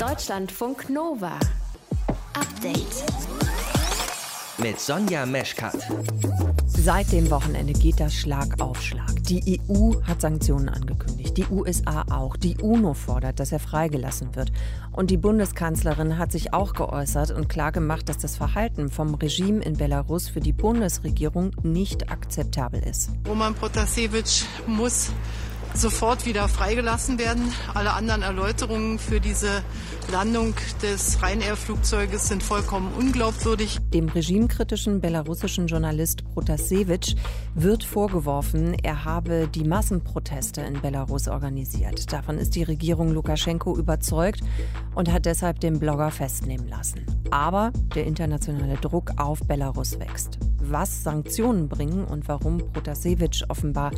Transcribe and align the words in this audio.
Deutschlandfunk 0.00 0.88
Nova. 0.88 1.38
Update. 2.32 3.04
Mit 4.56 4.80
Sonja 4.80 5.26
Meschkat. 5.26 5.76
Seit 6.66 7.12
dem 7.12 7.30
Wochenende 7.30 7.74
geht 7.74 8.00
das 8.00 8.14
Schlag 8.14 8.62
auf 8.62 8.80
Schlag. 8.80 9.22
Die 9.24 9.60
EU 9.68 9.92
hat 10.04 10.22
Sanktionen 10.22 10.70
angekündigt, 10.70 11.36
die 11.36 11.44
USA 11.50 12.06
auch. 12.10 12.38
Die 12.38 12.56
UNO 12.56 12.94
fordert, 12.94 13.40
dass 13.40 13.52
er 13.52 13.58
freigelassen 13.58 14.34
wird. 14.36 14.50
Und 14.90 15.10
die 15.10 15.18
Bundeskanzlerin 15.18 16.16
hat 16.16 16.32
sich 16.32 16.54
auch 16.54 16.72
geäußert 16.72 17.30
und 17.30 17.50
klargemacht, 17.50 18.08
dass 18.08 18.16
das 18.16 18.36
Verhalten 18.36 18.88
vom 18.88 19.14
Regime 19.16 19.62
in 19.62 19.76
Belarus 19.76 20.30
für 20.30 20.40
die 20.40 20.54
Bundesregierung 20.54 21.50
nicht 21.62 22.10
akzeptabel 22.10 22.82
ist. 22.82 23.10
Roman 23.28 23.54
Protasevich 23.54 24.46
muss 24.66 25.10
sofort 25.74 26.26
wieder 26.26 26.48
freigelassen 26.48 27.18
werden. 27.18 27.52
Alle 27.74 27.92
anderen 27.92 28.22
Erläuterungen 28.22 28.98
für 28.98 29.20
diese 29.20 29.62
Landung 30.10 30.54
des 30.82 31.22
Ryanair-Flugzeuges 31.22 32.28
sind 32.28 32.42
vollkommen 32.42 32.92
unglaubwürdig. 32.98 33.78
Dem 33.94 34.08
regimekritischen 34.08 35.00
belarussischen 35.00 35.66
Journalist 35.66 36.24
Protasevich 36.24 37.16
wird 37.54 37.84
vorgeworfen, 37.84 38.74
er 38.82 39.04
habe 39.04 39.48
die 39.48 39.64
Massenproteste 39.64 40.60
in 40.62 40.80
Belarus 40.80 41.28
organisiert. 41.28 42.12
Davon 42.12 42.38
ist 42.38 42.54
die 42.54 42.62
Regierung 42.62 43.12
Lukaschenko 43.12 43.76
überzeugt 43.76 44.40
und 44.94 45.12
hat 45.12 45.26
deshalb 45.26 45.60
den 45.60 45.78
Blogger 45.78 46.10
festnehmen 46.10 46.68
lassen. 46.68 47.04
Aber 47.30 47.72
der 47.94 48.06
internationale 48.06 48.76
Druck 48.76 49.12
auf 49.16 49.40
Belarus 49.46 49.98
wächst. 49.98 50.38
Was 50.58 51.02
Sanktionen 51.02 51.68
bringen 51.68 52.04
und 52.04 52.28
warum 52.28 52.58
Protasevich 52.72 53.44
offenbar 53.48 53.92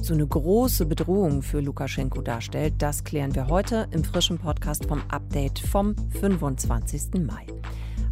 so 0.00 0.14
eine 0.14 0.26
große 0.26 0.86
Bedrohung 0.86 1.42
für 1.42 1.60
Lukaschenko 1.60 2.22
darstellt, 2.22 2.74
das 2.78 3.04
klären 3.04 3.34
wir 3.34 3.48
heute 3.48 3.88
im 3.90 4.04
frischen 4.04 4.38
Podcast 4.38 4.86
vom 4.86 5.02
Update 5.08 5.58
vom 5.58 5.94
25. 6.20 7.22
Mai. 7.26 7.46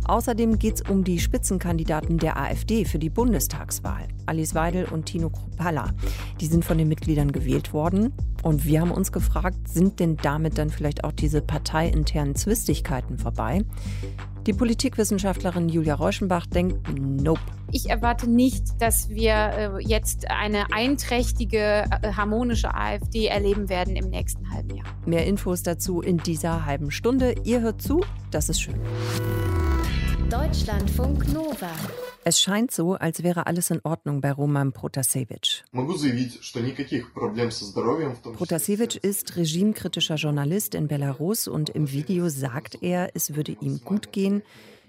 Außerdem 0.06 0.58
geht 0.58 0.74
es 0.74 0.82
um 0.82 1.02
die 1.02 1.18
Spitzenkandidaten 1.18 2.18
der 2.18 2.38
AfD 2.38 2.84
für 2.84 2.98
die 2.98 3.08
Bundestagswahl, 3.08 4.06
Alice 4.26 4.54
Weidel 4.54 4.84
und 4.86 5.06
Tino 5.06 5.30
Kruppalla. 5.30 5.92
Die 6.40 6.46
sind 6.46 6.64
von 6.64 6.76
den 6.76 6.88
Mitgliedern 6.88 7.32
gewählt 7.32 7.72
worden. 7.72 8.12
Und 8.42 8.66
wir 8.66 8.82
haben 8.82 8.90
uns 8.90 9.10
gefragt, 9.10 9.68
sind 9.68 10.00
denn 10.00 10.18
damit 10.18 10.58
dann 10.58 10.68
vielleicht 10.68 11.04
auch 11.04 11.12
diese 11.12 11.40
parteiinternen 11.40 12.34
Zwistigkeiten 12.34 13.16
vorbei? 13.16 13.64
Die 14.46 14.52
Politikwissenschaftlerin 14.52 15.70
Julia 15.70 15.94
Reuschenbach 15.94 16.44
denkt, 16.46 16.76
nope. 16.98 17.40
Ich 17.72 17.88
erwarte 17.88 18.28
nicht, 18.28 18.62
dass 18.78 19.08
wir 19.08 19.32
äh, 19.32 19.82
jetzt 19.82 20.30
eine 20.30 20.70
einträchtige, 20.70 21.86
äh, 22.02 22.12
harmonische 22.12 22.74
AfD 22.74 23.26
erleben 23.26 23.70
werden 23.70 23.96
im 23.96 24.10
nächsten 24.10 24.52
halben 24.52 24.76
Jahr. 24.76 24.86
Mehr 25.06 25.26
Infos 25.26 25.62
dazu 25.62 26.02
in 26.02 26.18
dieser 26.18 26.66
halben 26.66 26.90
Stunde. 26.90 27.34
Ihr 27.44 27.62
hört 27.62 27.80
zu, 27.80 28.04
das 28.30 28.50
ist 28.50 28.60
schön. 28.60 28.78
Deutschlandfunk 30.28 31.32
Nova. 31.32 31.70
Es 32.26 32.40
scheint 32.40 32.70
so, 32.70 32.94
als 32.94 33.22
wäre 33.22 33.46
alles 33.46 33.70
in 33.70 33.80
Ordnung 33.84 34.22
bei 34.22 34.32
Roman 34.32 34.72
Protasevich. 34.72 35.62
Protasevich 38.36 38.96
ist 38.96 39.36
regimekritischer 39.36 40.14
Journalist 40.14 40.74
in 40.74 40.88
Belarus 40.88 41.48
und 41.48 41.68
im 41.68 41.92
Video 41.92 42.30
sagt 42.30 42.82
er, 42.82 43.10
es 43.14 43.36
würde 43.36 43.54
ihm 43.60 43.82
gut 43.84 44.10
gehen, 44.12 44.42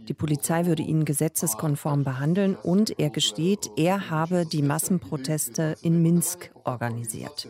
die 0.08 0.14
Polizei 0.14 0.66
würde 0.66 0.84
ihn 0.84 1.04
gesetzeskonform 1.04 2.06
behandeln 2.06 2.56
und 2.56 3.00
er 3.00 3.10
gesteht, 3.10 3.70
er 3.76 4.10
habe 4.10 4.46
die 4.46 4.62
Massenproteste 4.62 5.76
in 5.82 6.02
Minsk 6.02 6.52
organisiert. 6.64 7.50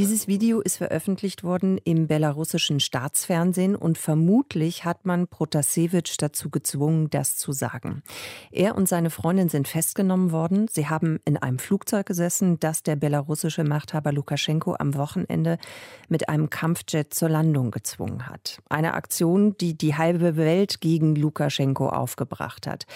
Dieses 0.00 0.28
Video 0.28 0.62
ist 0.62 0.78
veröffentlicht 0.78 1.44
worden 1.44 1.76
im 1.76 2.06
belarussischen 2.06 2.80
Staatsfernsehen 2.80 3.76
und 3.76 3.98
vermutlich 3.98 4.86
hat 4.86 5.04
man 5.04 5.28
Protasevich 5.28 6.16
dazu 6.16 6.48
gezwungen, 6.48 7.10
das 7.10 7.36
zu 7.36 7.52
sagen. 7.52 8.02
Er 8.50 8.76
und 8.76 8.88
seine 8.88 9.10
Freundin 9.10 9.50
sind 9.50 9.68
festgenommen 9.68 10.32
worden. 10.32 10.68
Sie 10.70 10.88
haben 10.88 11.20
in 11.26 11.36
einem 11.36 11.58
Flugzeug 11.58 12.06
gesessen, 12.06 12.58
das 12.60 12.82
der 12.82 12.96
belarussische 12.96 13.62
Machthaber 13.62 14.10
Lukaschenko 14.10 14.74
am 14.78 14.94
Wochenende 14.94 15.58
mit 16.08 16.30
einem 16.30 16.48
Kampfjet 16.48 17.12
zur 17.12 17.28
Landung 17.28 17.70
gezwungen 17.70 18.26
hat. 18.26 18.62
Eine 18.70 18.94
Aktion, 18.94 19.54
die 19.58 19.76
die 19.76 19.96
halbe 19.96 20.38
Welt 20.38 20.80
gegen 20.80 21.14
Lukaschenko 21.14 21.90
aufgebracht 21.90 22.66
hat. 22.66 22.86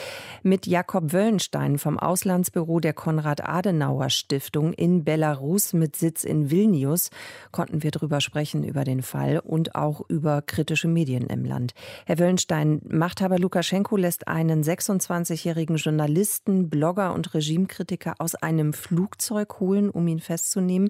Mit 0.42 0.66
Jakob 0.66 1.12
Wöllenstein 1.12 1.76
vom 1.76 1.98
Auslandsbüro 1.98 2.80
der 2.80 2.94
Konrad-Adenauer-Stiftung 2.94 4.72
in 4.72 5.04
Belarus 5.04 5.74
mit 5.74 5.96
Sitz 5.96 6.24
in 6.24 6.50
Vilnius 6.50 6.93
Vilnius 6.94 7.10
konnten 7.50 7.82
wir 7.82 7.90
darüber 7.90 8.20
sprechen, 8.20 8.64
über 8.64 8.84
den 8.84 9.02
Fall 9.02 9.40
und 9.40 9.74
auch 9.74 10.02
über 10.08 10.42
kritische 10.42 10.88
Medien 10.88 11.26
im 11.26 11.44
Land. 11.44 11.72
Herr 12.06 12.18
Wöllenstein, 12.18 12.80
Machthaber 12.88 13.38
Lukaschenko 13.38 13.96
lässt 13.96 14.28
einen 14.28 14.62
26-jährigen 14.62 15.76
Journalisten, 15.76 16.70
Blogger 16.70 17.14
und 17.14 17.34
Regimekritiker 17.34 18.14
aus 18.18 18.34
einem 18.34 18.72
Flugzeug 18.72 19.60
holen, 19.60 19.90
um 19.90 20.06
ihn 20.08 20.20
festzunehmen. 20.20 20.88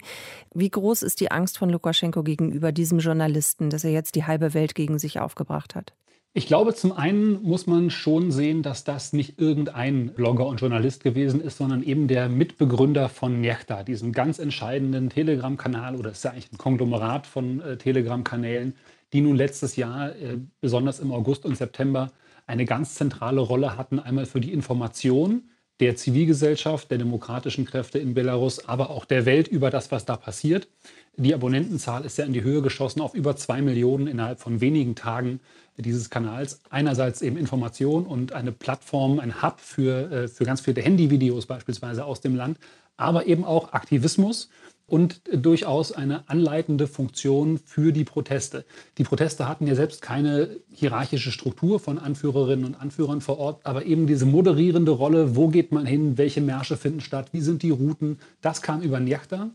Wie 0.54 0.70
groß 0.70 1.02
ist 1.02 1.20
die 1.20 1.30
Angst 1.30 1.58
von 1.58 1.70
Lukaschenko 1.70 2.22
gegenüber 2.22 2.72
diesem 2.72 2.98
Journalisten, 2.98 3.70
dass 3.70 3.84
er 3.84 3.90
jetzt 3.90 4.14
die 4.14 4.24
halbe 4.24 4.54
Welt 4.54 4.74
gegen 4.74 4.98
sich 4.98 5.20
aufgebracht 5.20 5.74
hat? 5.74 5.94
Ich 6.36 6.48
glaube, 6.48 6.74
zum 6.74 6.90
einen 6.90 7.40
muss 7.44 7.68
man 7.68 7.90
schon 7.90 8.32
sehen, 8.32 8.62
dass 8.62 8.82
das 8.82 9.12
nicht 9.12 9.40
irgendein 9.40 10.14
Blogger 10.14 10.46
und 10.46 10.60
Journalist 10.60 11.04
gewesen 11.04 11.40
ist, 11.40 11.58
sondern 11.58 11.84
eben 11.84 12.08
der 12.08 12.28
Mitbegründer 12.28 13.08
von 13.08 13.40
Njechta, 13.40 13.84
diesem 13.84 14.10
ganz 14.10 14.40
entscheidenden 14.40 15.10
Telegram-Kanal 15.10 15.94
oder 15.94 16.10
ist 16.10 16.24
ja 16.24 16.32
eigentlich 16.32 16.50
ein 16.50 16.58
Konglomerat 16.58 17.28
von 17.28 17.60
äh, 17.60 17.76
Telegram-Kanälen, 17.76 18.74
die 19.12 19.20
nun 19.20 19.36
letztes 19.36 19.76
Jahr, 19.76 20.10
äh, 20.16 20.38
besonders 20.60 20.98
im 20.98 21.12
August 21.12 21.44
und 21.44 21.56
September, 21.56 22.10
eine 22.48 22.64
ganz 22.64 22.96
zentrale 22.96 23.40
Rolle 23.40 23.76
hatten, 23.76 24.00
einmal 24.00 24.26
für 24.26 24.40
die 24.40 24.52
Information 24.52 25.50
der 25.78 25.94
Zivilgesellschaft, 25.94 26.90
der 26.90 26.98
demokratischen 26.98 27.64
Kräfte 27.64 28.00
in 28.00 28.12
Belarus, 28.14 28.68
aber 28.68 28.90
auch 28.90 29.04
der 29.04 29.24
Welt 29.24 29.46
über 29.46 29.70
das, 29.70 29.92
was 29.92 30.04
da 30.04 30.16
passiert. 30.16 30.66
Die 31.16 31.32
Abonnentenzahl 31.32 32.04
ist 32.04 32.18
ja 32.18 32.24
in 32.24 32.32
die 32.32 32.42
Höhe 32.42 32.60
geschossen 32.60 33.00
auf 33.00 33.14
über 33.14 33.36
zwei 33.36 33.62
Millionen 33.62 34.08
innerhalb 34.08 34.40
von 34.40 34.60
wenigen 34.60 34.96
Tagen 34.96 35.40
dieses 35.76 36.10
Kanals. 36.10 36.60
Einerseits 36.70 37.22
eben 37.22 37.36
Information 37.36 38.06
und 38.06 38.32
eine 38.32 38.50
Plattform, 38.50 39.20
ein 39.20 39.42
Hub 39.42 39.60
für, 39.60 40.10
äh, 40.10 40.28
für 40.28 40.44
ganz 40.44 40.60
viele 40.60 40.82
Handyvideos 40.82 41.46
beispielsweise 41.46 42.04
aus 42.04 42.20
dem 42.20 42.34
Land, 42.34 42.58
aber 42.96 43.26
eben 43.26 43.44
auch 43.44 43.72
Aktivismus 43.72 44.48
und 44.86 45.22
durchaus 45.32 45.92
eine 45.92 46.28
anleitende 46.28 46.86
Funktion 46.86 47.58
für 47.58 47.92
die 47.92 48.04
Proteste. 48.04 48.64
Die 48.98 49.04
Proteste 49.04 49.48
hatten 49.48 49.66
ja 49.66 49.74
selbst 49.74 50.02
keine 50.02 50.50
hierarchische 50.72 51.32
Struktur 51.32 51.80
von 51.80 51.98
Anführerinnen 51.98 52.64
und 52.64 52.74
Anführern 52.74 53.20
vor 53.20 53.38
Ort, 53.38 53.60
aber 53.64 53.86
eben 53.86 54.06
diese 54.06 54.26
moderierende 54.26 54.90
Rolle, 54.90 55.36
wo 55.36 55.48
geht 55.48 55.72
man 55.72 55.86
hin, 55.86 56.18
welche 56.18 56.40
Märsche 56.40 56.76
finden 56.76 57.00
statt, 57.00 57.28
wie 57.32 57.40
sind 57.40 57.62
die 57.62 57.70
Routen, 57.70 58.18
das 58.42 58.62
kam 58.62 58.82
über 58.82 59.00
Njachta 59.00 59.50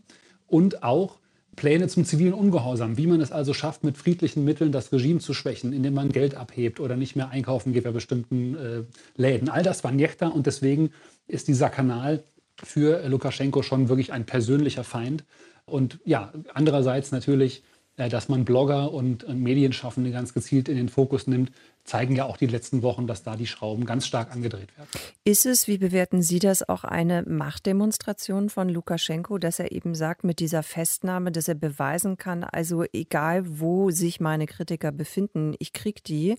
und 0.48 0.82
auch 0.82 1.20
Pläne 1.60 1.88
zum 1.88 2.06
zivilen 2.06 2.32
Ungehorsam, 2.32 2.96
wie 2.96 3.06
man 3.06 3.20
es 3.20 3.32
also 3.32 3.52
schafft, 3.52 3.84
mit 3.84 3.98
friedlichen 3.98 4.46
Mitteln 4.46 4.72
das 4.72 4.90
Regime 4.94 5.20
zu 5.20 5.34
schwächen, 5.34 5.74
indem 5.74 5.92
man 5.92 6.08
Geld 6.08 6.34
abhebt 6.34 6.80
oder 6.80 6.96
nicht 6.96 7.16
mehr 7.16 7.28
einkaufen 7.28 7.74
geht 7.74 7.84
bei 7.84 7.90
bestimmten 7.90 8.56
äh, 8.56 8.82
Läden. 9.20 9.50
All 9.50 9.62
das 9.62 9.84
war 9.84 9.92
Njechta 9.92 10.28
und 10.28 10.46
deswegen 10.46 10.90
ist 11.26 11.48
dieser 11.48 11.68
Kanal 11.68 12.22
für 12.62 13.06
Lukaschenko 13.06 13.60
schon 13.60 13.90
wirklich 13.90 14.10
ein 14.10 14.24
persönlicher 14.24 14.84
Feind. 14.84 15.24
Und 15.66 15.98
ja, 16.06 16.32
andererseits 16.54 17.12
natürlich 17.12 17.62
äh, 18.00 18.08
dass 18.08 18.30
man 18.30 18.46
Blogger 18.46 18.92
und 18.92 19.28
Medienschaffende 19.28 20.10
ganz 20.10 20.32
gezielt 20.32 20.70
in 20.70 20.76
den 20.76 20.88
Fokus 20.88 21.26
nimmt, 21.26 21.52
zeigen 21.84 22.14
ja 22.16 22.24
auch 22.24 22.36
die 22.36 22.46
letzten 22.46 22.82
Wochen, 22.82 23.06
dass 23.06 23.22
da 23.22 23.36
die 23.36 23.46
Schrauben 23.46 23.84
ganz 23.84 24.06
stark 24.06 24.32
angedreht 24.32 24.76
werden. 24.76 24.88
Ist 25.24 25.46
es, 25.46 25.66
wie 25.66 25.78
bewerten 25.78 26.22
Sie 26.22 26.38
das, 26.38 26.68
auch 26.68 26.84
eine 26.84 27.22
Machtdemonstration 27.22 28.48
von 28.48 28.68
Lukaschenko, 28.68 29.38
dass 29.38 29.58
er 29.58 29.72
eben 29.72 29.94
sagt, 29.94 30.24
mit 30.24 30.38
dieser 30.38 30.62
Festnahme, 30.62 31.32
dass 31.32 31.48
er 31.48 31.54
beweisen 31.54 32.16
kann, 32.16 32.44
also 32.44 32.84
egal 32.92 33.60
wo 33.60 33.90
sich 33.90 34.20
meine 34.20 34.46
Kritiker 34.46 34.92
befinden, 34.92 35.54
ich 35.58 35.72
kriege 35.72 36.02
die 36.06 36.36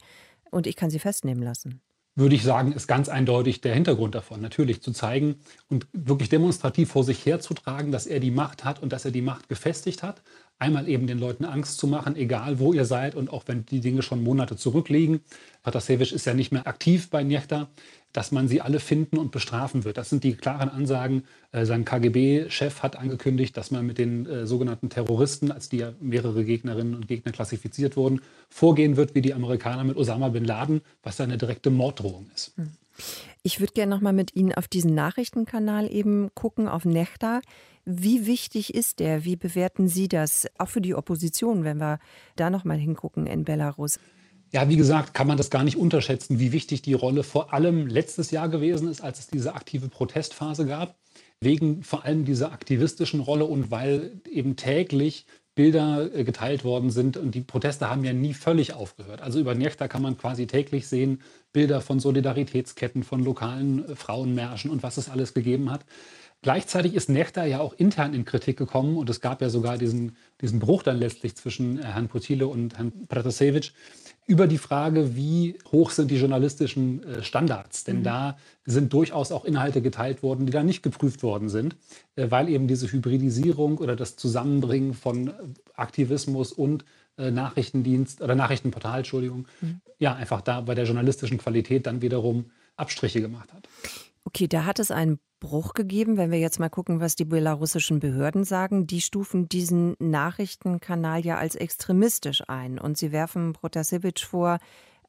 und 0.51 0.67
ich 0.67 0.75
kann 0.75 0.89
sie 0.89 0.99
festnehmen 0.99 1.43
lassen? 1.43 1.81
würde 2.15 2.35
ich 2.35 2.43
sagen, 2.43 2.73
ist 2.73 2.87
ganz 2.87 3.09
eindeutig 3.09 3.61
der 3.61 3.73
Hintergrund 3.73 4.15
davon. 4.15 4.41
Natürlich 4.41 4.81
zu 4.81 4.91
zeigen 4.91 5.35
und 5.69 5.87
wirklich 5.93 6.29
demonstrativ 6.29 6.91
vor 6.91 7.03
sich 7.03 7.25
herzutragen, 7.25 7.91
dass 7.91 8.05
er 8.05 8.19
die 8.19 8.31
Macht 8.31 8.65
hat 8.65 8.81
und 8.81 8.91
dass 8.91 9.05
er 9.05 9.11
die 9.11 9.21
Macht 9.21 9.47
gefestigt 9.47 10.03
hat, 10.03 10.21
einmal 10.61 10.87
eben 10.87 11.07
den 11.07 11.19
Leuten 11.19 11.43
Angst 11.43 11.79
zu 11.79 11.87
machen, 11.87 12.15
egal 12.15 12.59
wo 12.59 12.71
ihr 12.71 12.85
seid 12.85 13.15
und 13.15 13.31
auch 13.31 13.43
wenn 13.47 13.65
die 13.65 13.79
Dinge 13.79 14.03
schon 14.03 14.23
Monate 14.23 14.55
zurückliegen. 14.55 15.21
Patasevich 15.63 16.13
ist 16.13 16.25
ja 16.25 16.33
nicht 16.33 16.51
mehr 16.51 16.67
aktiv 16.67 17.09
bei 17.09 17.23
Njechta, 17.23 17.67
dass 18.13 18.31
man 18.31 18.47
sie 18.47 18.61
alle 18.61 18.79
finden 18.79 19.17
und 19.17 19.31
bestrafen 19.31 19.83
wird. 19.85 19.97
Das 19.97 20.09
sind 20.09 20.23
die 20.23 20.35
klaren 20.35 20.69
Ansagen. 20.69 21.23
Äh, 21.51 21.65
sein 21.65 21.83
KGB-Chef 21.83 22.83
hat 22.83 22.95
angekündigt, 22.95 23.57
dass 23.57 23.71
man 23.71 23.85
mit 23.85 23.97
den 23.97 24.25
äh, 24.25 24.45
sogenannten 24.45 24.89
Terroristen, 24.89 25.51
als 25.51 25.69
die 25.69 25.77
ja 25.77 25.93
mehrere 25.99 26.43
Gegnerinnen 26.45 26.93
und 26.93 27.07
Gegner 27.07 27.31
klassifiziert 27.31 27.97
wurden, 27.97 28.21
vorgehen 28.49 28.97
wird 28.97 29.15
wie 29.15 29.21
die 29.21 29.33
Amerikaner 29.33 29.83
mit 29.83 29.97
Osama 29.97 30.29
bin 30.29 30.45
Laden, 30.45 30.81
was 31.01 31.19
eine 31.21 31.37
direkte 31.37 31.71
Morddrohung 31.71 32.29
ist. 32.35 32.53
Hm. 32.57 32.71
Ich 33.41 33.59
würde 33.59 33.73
gerne 33.73 33.95
noch 33.95 34.01
mal 34.01 34.13
mit 34.13 34.35
Ihnen 34.35 34.53
auf 34.53 34.67
diesen 34.67 34.93
Nachrichtenkanal 34.93 35.91
eben 35.91 36.29
gucken, 36.35 36.67
auf 36.67 36.85
Nechta. 36.85 37.41
Wie 37.93 38.25
wichtig 38.25 38.73
ist 38.73 38.99
der? 38.99 39.25
Wie 39.25 39.35
bewerten 39.35 39.87
Sie 39.87 40.07
das? 40.07 40.47
Auch 40.57 40.69
für 40.69 40.81
die 40.81 40.95
Opposition, 40.95 41.63
wenn 41.65 41.77
wir 41.77 41.99
da 42.37 42.49
noch 42.49 42.63
mal 42.63 42.77
hingucken 42.77 43.27
in 43.27 43.43
Belarus. 43.43 43.99
Ja, 44.53 44.69
wie 44.69 44.77
gesagt, 44.77 45.13
kann 45.13 45.27
man 45.27 45.37
das 45.37 45.49
gar 45.49 45.63
nicht 45.63 45.77
unterschätzen, 45.77 46.39
wie 46.39 46.51
wichtig 46.51 46.81
die 46.81 46.93
Rolle 46.93 47.23
vor 47.23 47.53
allem 47.53 47.87
letztes 47.87 48.31
Jahr 48.31 48.49
gewesen 48.49 48.87
ist, 48.89 49.01
als 49.01 49.19
es 49.19 49.27
diese 49.27 49.55
aktive 49.55 49.89
Protestphase 49.89 50.65
gab. 50.65 50.97
Wegen 51.41 51.83
vor 51.83 52.05
allem 52.05 52.23
dieser 52.23 52.51
aktivistischen 52.51 53.19
Rolle 53.19 53.45
und 53.45 53.71
weil 53.71 54.21
eben 54.29 54.55
täglich 54.55 55.25
Bilder 55.55 56.13
äh, 56.13 56.23
geteilt 56.23 56.63
worden 56.63 56.91
sind 56.91 57.17
und 57.17 57.35
die 57.35 57.41
Proteste 57.41 57.89
haben 57.89 58.05
ja 58.05 58.13
nie 58.13 58.33
völlig 58.33 58.73
aufgehört. 58.73 59.21
Also 59.21 59.39
über 59.39 59.53
Njechta 59.53 59.87
kann 59.87 60.01
man 60.01 60.17
quasi 60.17 60.47
täglich 60.47 60.87
sehen 60.87 61.21
Bilder 61.51 61.81
von 61.81 61.99
Solidaritätsketten, 61.99 63.03
von 63.03 63.23
lokalen 63.23 63.89
äh, 63.89 63.95
Frauenmärschen 63.95 64.71
und 64.71 64.81
was 64.83 64.97
es 64.97 65.09
alles 65.09 65.33
gegeben 65.33 65.69
hat. 65.69 65.85
Gleichzeitig 66.43 66.95
ist 66.95 67.07
Nechta 67.07 67.45
ja 67.45 67.59
auch 67.59 67.73
intern 67.73 68.15
in 68.15 68.25
Kritik 68.25 68.57
gekommen 68.57 68.97
und 68.97 69.09
es 69.11 69.21
gab 69.21 69.41
ja 69.41 69.49
sogar 69.49 69.77
diesen, 69.77 70.15
diesen 70.41 70.59
Bruch 70.59 70.81
dann 70.81 70.97
letztlich 70.97 71.35
zwischen 71.35 71.77
äh, 71.77 71.83
Herrn 71.83 72.07
Putile 72.07 72.47
und 72.47 72.77
Herrn 72.77 73.07
Pratasevich 73.07 73.73
über 74.25 74.47
die 74.47 74.57
Frage, 74.57 75.15
wie 75.15 75.59
hoch 75.71 75.91
sind 75.91 76.09
die 76.09 76.17
journalistischen 76.17 77.03
äh, 77.03 77.23
Standards. 77.23 77.83
Denn 77.83 77.99
mhm. 77.99 78.03
da 78.03 78.37
sind 78.65 78.91
durchaus 78.91 79.31
auch 79.31 79.45
Inhalte 79.45 79.83
geteilt 79.83 80.23
worden, 80.23 80.47
die 80.47 80.51
da 80.51 80.63
nicht 80.63 80.81
geprüft 80.81 81.21
worden 81.21 81.47
sind, 81.47 81.75
äh, 82.15 82.31
weil 82.31 82.49
eben 82.49 82.67
diese 82.67 82.91
Hybridisierung 82.91 83.77
oder 83.77 83.95
das 83.95 84.15
Zusammenbringen 84.15 84.95
von 84.95 85.31
Aktivismus 85.75 86.51
und 86.51 86.85
Nachrichtendienst 87.17 88.21
oder 88.21 88.33
Nachrichtenportal, 88.35 88.99
Entschuldigung, 88.99 89.45
mhm. 89.59 89.81
ja, 89.99 90.15
einfach 90.15 90.41
da 90.41 90.61
bei 90.61 90.73
der 90.73 90.85
journalistischen 90.85 91.37
Qualität 91.37 91.85
dann 91.85 92.01
wiederum 92.01 92.49
Abstriche 92.77 93.21
gemacht 93.21 93.53
hat. 93.53 93.67
Okay, 94.23 94.47
da 94.47 94.65
hat 94.65 94.79
es 94.79 94.89
einen 94.91 95.19
Bruch 95.41 95.73
gegeben, 95.73 96.15
wenn 96.15 96.31
wir 96.31 96.39
jetzt 96.39 96.59
mal 96.59 96.69
gucken, 96.69 97.01
was 97.01 97.17
die 97.17 97.25
belarussischen 97.25 97.99
Behörden 97.99 98.45
sagen. 98.45 98.87
Die 98.87 99.01
stufen 99.01 99.49
diesen 99.49 99.97
Nachrichtenkanal 99.99 101.19
ja 101.25 101.37
als 101.37 101.55
extremistisch 101.55 102.43
ein 102.47 102.79
und 102.79 102.97
sie 102.97 103.11
werfen 103.11 103.51
Protasevich 103.51 104.23
vor, 104.23 104.59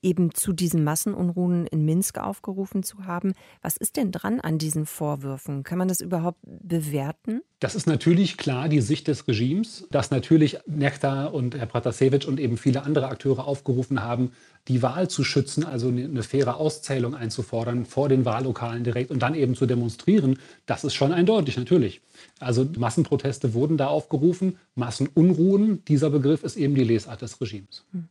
eben 0.02 0.34
zu 0.34 0.52
diesen 0.52 0.84
Massenunruhen 0.84 1.66
in 1.66 1.84
Minsk 1.84 2.18
aufgerufen 2.18 2.82
zu 2.82 3.06
haben. 3.06 3.32
Was 3.62 3.76
ist 3.76 3.96
denn 3.96 4.10
dran 4.10 4.40
an 4.40 4.58
diesen 4.58 4.84
Vorwürfen? 4.84 5.62
Kann 5.62 5.78
man 5.78 5.88
das 5.88 6.00
überhaupt 6.00 6.40
bewerten? 6.42 7.42
Das 7.60 7.76
ist 7.76 7.86
natürlich 7.86 8.36
klar 8.36 8.68
die 8.68 8.80
Sicht 8.80 9.06
des 9.06 9.28
Regimes, 9.28 9.86
dass 9.90 10.10
natürlich 10.10 10.58
Nechta 10.66 11.26
und 11.26 11.56
Herr 11.56 11.66
Pratasevich 11.66 12.26
und 12.26 12.40
eben 12.40 12.56
viele 12.56 12.82
andere 12.82 13.06
Akteure 13.06 13.46
aufgerufen 13.46 14.02
haben, 14.02 14.32
die 14.68 14.82
Wahl 14.82 15.08
zu 15.08 15.22
schützen, 15.22 15.64
also 15.64 15.88
eine 15.88 16.22
faire 16.22 16.56
Auszählung 16.56 17.14
einzufordern 17.14 17.84
vor 17.84 18.08
den 18.08 18.24
Wahllokalen 18.24 18.84
direkt 18.84 19.10
und 19.10 19.20
dann 19.20 19.34
eben 19.34 19.54
zu 19.54 19.66
demonstrieren. 19.66 20.38
Das 20.66 20.84
ist 20.84 20.94
schon 20.94 21.12
eindeutig, 21.12 21.56
natürlich. 21.56 22.00
Also 22.40 22.68
Massenproteste 22.76 23.54
wurden 23.54 23.76
da 23.76 23.86
aufgerufen, 23.86 24.58
Massenunruhen. 24.74 25.84
Dieser 25.84 26.10
Begriff 26.10 26.42
ist 26.42 26.56
eben 26.56 26.74
die 26.74 26.84
Lesart 26.84 27.22
des 27.22 27.40
Regimes. 27.40 27.84
Hm. 27.92 28.08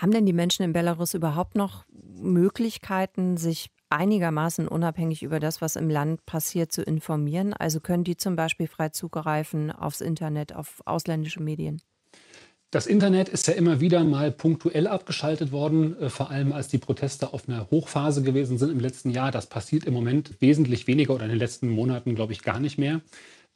Haben 0.00 0.12
denn 0.12 0.24
die 0.24 0.32
Menschen 0.32 0.62
in 0.62 0.72
Belarus 0.72 1.12
überhaupt 1.12 1.56
noch 1.56 1.84
Möglichkeiten, 1.92 3.36
sich 3.36 3.70
einigermaßen 3.90 4.66
unabhängig 4.66 5.22
über 5.22 5.40
das, 5.40 5.60
was 5.60 5.76
im 5.76 5.90
Land 5.90 6.24
passiert, 6.24 6.72
zu 6.72 6.82
informieren? 6.82 7.52
Also 7.52 7.80
können 7.80 8.04
die 8.04 8.16
zum 8.16 8.34
Beispiel 8.34 8.66
frei 8.66 8.88
zugreifen 8.88 9.70
aufs 9.70 10.00
Internet, 10.00 10.54
auf 10.54 10.80
ausländische 10.86 11.42
Medien? 11.42 11.82
Das 12.70 12.86
Internet 12.86 13.28
ist 13.28 13.46
ja 13.46 13.52
immer 13.54 13.80
wieder 13.80 14.02
mal 14.04 14.30
punktuell 14.30 14.86
abgeschaltet 14.86 15.52
worden, 15.52 16.00
äh, 16.00 16.08
vor 16.08 16.30
allem 16.30 16.52
als 16.52 16.68
die 16.68 16.78
Proteste 16.78 17.34
auf 17.34 17.46
einer 17.46 17.68
Hochphase 17.70 18.22
gewesen 18.22 18.56
sind 18.56 18.70
im 18.70 18.80
letzten 18.80 19.10
Jahr. 19.10 19.30
Das 19.30 19.48
passiert 19.48 19.84
im 19.84 19.92
Moment 19.92 20.40
wesentlich 20.40 20.86
weniger 20.86 21.14
oder 21.14 21.24
in 21.24 21.30
den 21.30 21.38
letzten 21.38 21.68
Monaten, 21.68 22.14
glaube 22.14 22.32
ich, 22.32 22.42
gar 22.42 22.60
nicht 22.60 22.78
mehr. 22.78 23.02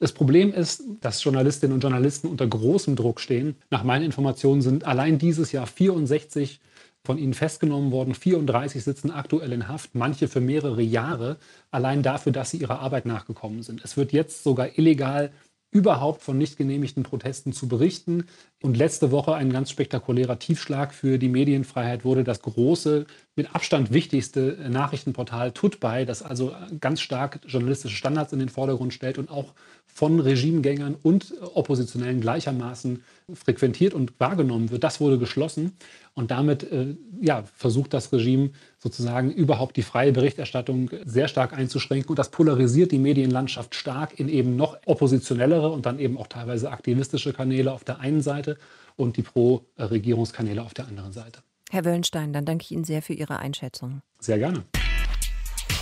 Das 0.01 0.13
Problem 0.13 0.53
ist, 0.53 0.83
dass 1.01 1.23
Journalistinnen 1.23 1.75
und 1.75 1.81
Journalisten 1.81 2.29
unter 2.29 2.47
großem 2.47 2.97
Druck 2.97 3.21
stehen. 3.21 3.57
Nach 3.71 3.85
meinen 3.85 4.05
Informationen 4.05 4.61
sind 4.61 4.85
allein 4.85 5.19
dieses 5.19 5.53
Jahr 5.53 5.67
64 5.67 6.61
von 7.05 7.19
ihnen 7.19 7.35
festgenommen 7.35 7.93
worden. 7.93 8.15
34 8.15 8.83
sitzen 8.83 9.11
aktuell 9.11 9.53
in 9.53 9.69
Haft, 9.69 9.95
manche 9.95 10.27
für 10.27 10.41
mehrere 10.41 10.83
Jahre, 10.83 11.37
allein 11.71 12.03
dafür, 12.03 12.33
dass 12.33 12.51
sie 12.51 12.59
ihrer 12.59 12.81
Arbeit 12.81 13.07
nachgekommen 13.07 13.63
sind. 13.63 13.85
Es 13.85 13.97
wird 13.97 14.13
jetzt 14.13 14.43
sogar 14.43 14.79
illegal 14.79 15.33
überhaupt 15.75 16.23
von 16.23 16.39
nicht 16.39 16.57
genehmigten 16.57 17.03
Protesten 17.03 17.53
zu 17.53 17.67
berichten. 17.67 18.27
Und 18.63 18.77
letzte 18.77 19.11
Woche 19.11 19.35
ein 19.35 19.53
ganz 19.53 19.71
spektakulärer 19.71 20.39
Tiefschlag 20.39 20.95
für 20.95 21.19
die 21.19 21.29
Medienfreiheit 21.29 22.05
wurde 22.05 22.23
das 22.23 22.43
große, 22.43 23.07
mit 23.35 23.55
Abstand 23.57 23.93
wichtigste 23.93 24.57
Nachrichtenportal 24.71 25.51
Tutbei, 25.51 26.05
das 26.05 26.23
also 26.23 26.55
ganz 26.81 27.01
stark 27.01 27.41
journalistische 27.47 27.97
Standards 27.97 28.33
in 28.33 28.39
den 28.39 28.49
Vordergrund 28.49 28.95
stellt 28.95 29.19
und 29.19 29.31
auch 29.31 29.53
von 29.95 30.19
Regimegängern 30.19 30.97
und 31.01 31.33
Oppositionellen 31.55 32.21
gleichermaßen 32.21 33.03
frequentiert 33.33 33.95
und 33.95 34.13
wahrgenommen 34.19 34.71
wird. 34.71 34.83
Das 34.83 35.01
wurde 35.01 35.19
geschlossen 35.19 35.77
und 36.15 36.33
damit 36.33 36.65
äh, 36.65 36.97
ja, 37.21 37.45
versucht 37.55 37.95
das 37.95 38.13
Regime 38.13 38.51
sozusagen 38.79 39.31
überhaupt 39.31 39.77
die 39.77 39.83
freie 39.83 40.13
Berichterstattung 40.13 40.91
sehr 41.05 41.29
stark 41.29 41.53
einzuschränken 41.53 42.11
und 42.11 42.19
das 42.19 42.31
polarisiert 42.31 42.91
die 42.91 42.99
Medienlandschaft 42.99 43.75
stark 43.77 44.19
in 44.19 44.29
eben 44.29 44.57
noch 44.57 44.77
oppositionellere 44.85 45.71
und 45.71 45.87
dann 45.87 46.01
eben 46.01 46.19
auch 46.19 46.27
teilweise 46.27 46.71
aktivistische 46.71 47.33
Kanäle 47.33 47.73
auf 47.73 47.85
der 47.85 48.01
einen 48.01 48.21
Seite 48.21 48.59
und 48.97 49.17
die 49.17 49.23
Pro-Regierungskanäle 49.23 50.63
auf 50.63 50.75
der 50.75 50.89
anderen 50.89 51.13
Seite. 51.13 51.41
Herr 51.71 51.85
Wöllenstein, 51.85 52.33
dann 52.33 52.45
danke 52.45 52.65
ich 52.65 52.73
Ihnen 52.73 52.85
sehr 52.85 53.01
für 53.01 53.15
Ihre 53.15 53.39
Einschätzung. 53.39 54.03
Sehr 54.19 54.39
gerne. 54.39 54.65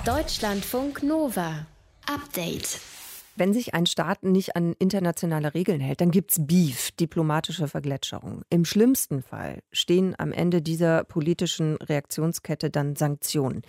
Deutschlandfunk 0.04 1.02
Nova. 1.02 1.66
Update. 2.06 2.80
Wenn 3.34 3.54
sich 3.54 3.72
ein 3.72 3.86
Staat 3.86 4.24
nicht 4.24 4.56
an 4.56 4.74
internationale 4.78 5.54
Regeln 5.54 5.80
hält, 5.80 6.02
dann 6.02 6.10
gibt 6.10 6.32
es 6.32 6.46
Beef, 6.46 6.90
diplomatische 6.92 7.66
Vergletscherung. 7.66 8.42
Im 8.50 8.66
schlimmsten 8.66 9.22
Fall 9.22 9.62
stehen 9.72 10.14
am 10.18 10.32
Ende 10.32 10.60
dieser 10.60 11.04
politischen 11.04 11.76
Reaktionskette 11.76 12.68
dann 12.68 12.94
Sanktionen. 12.94 13.62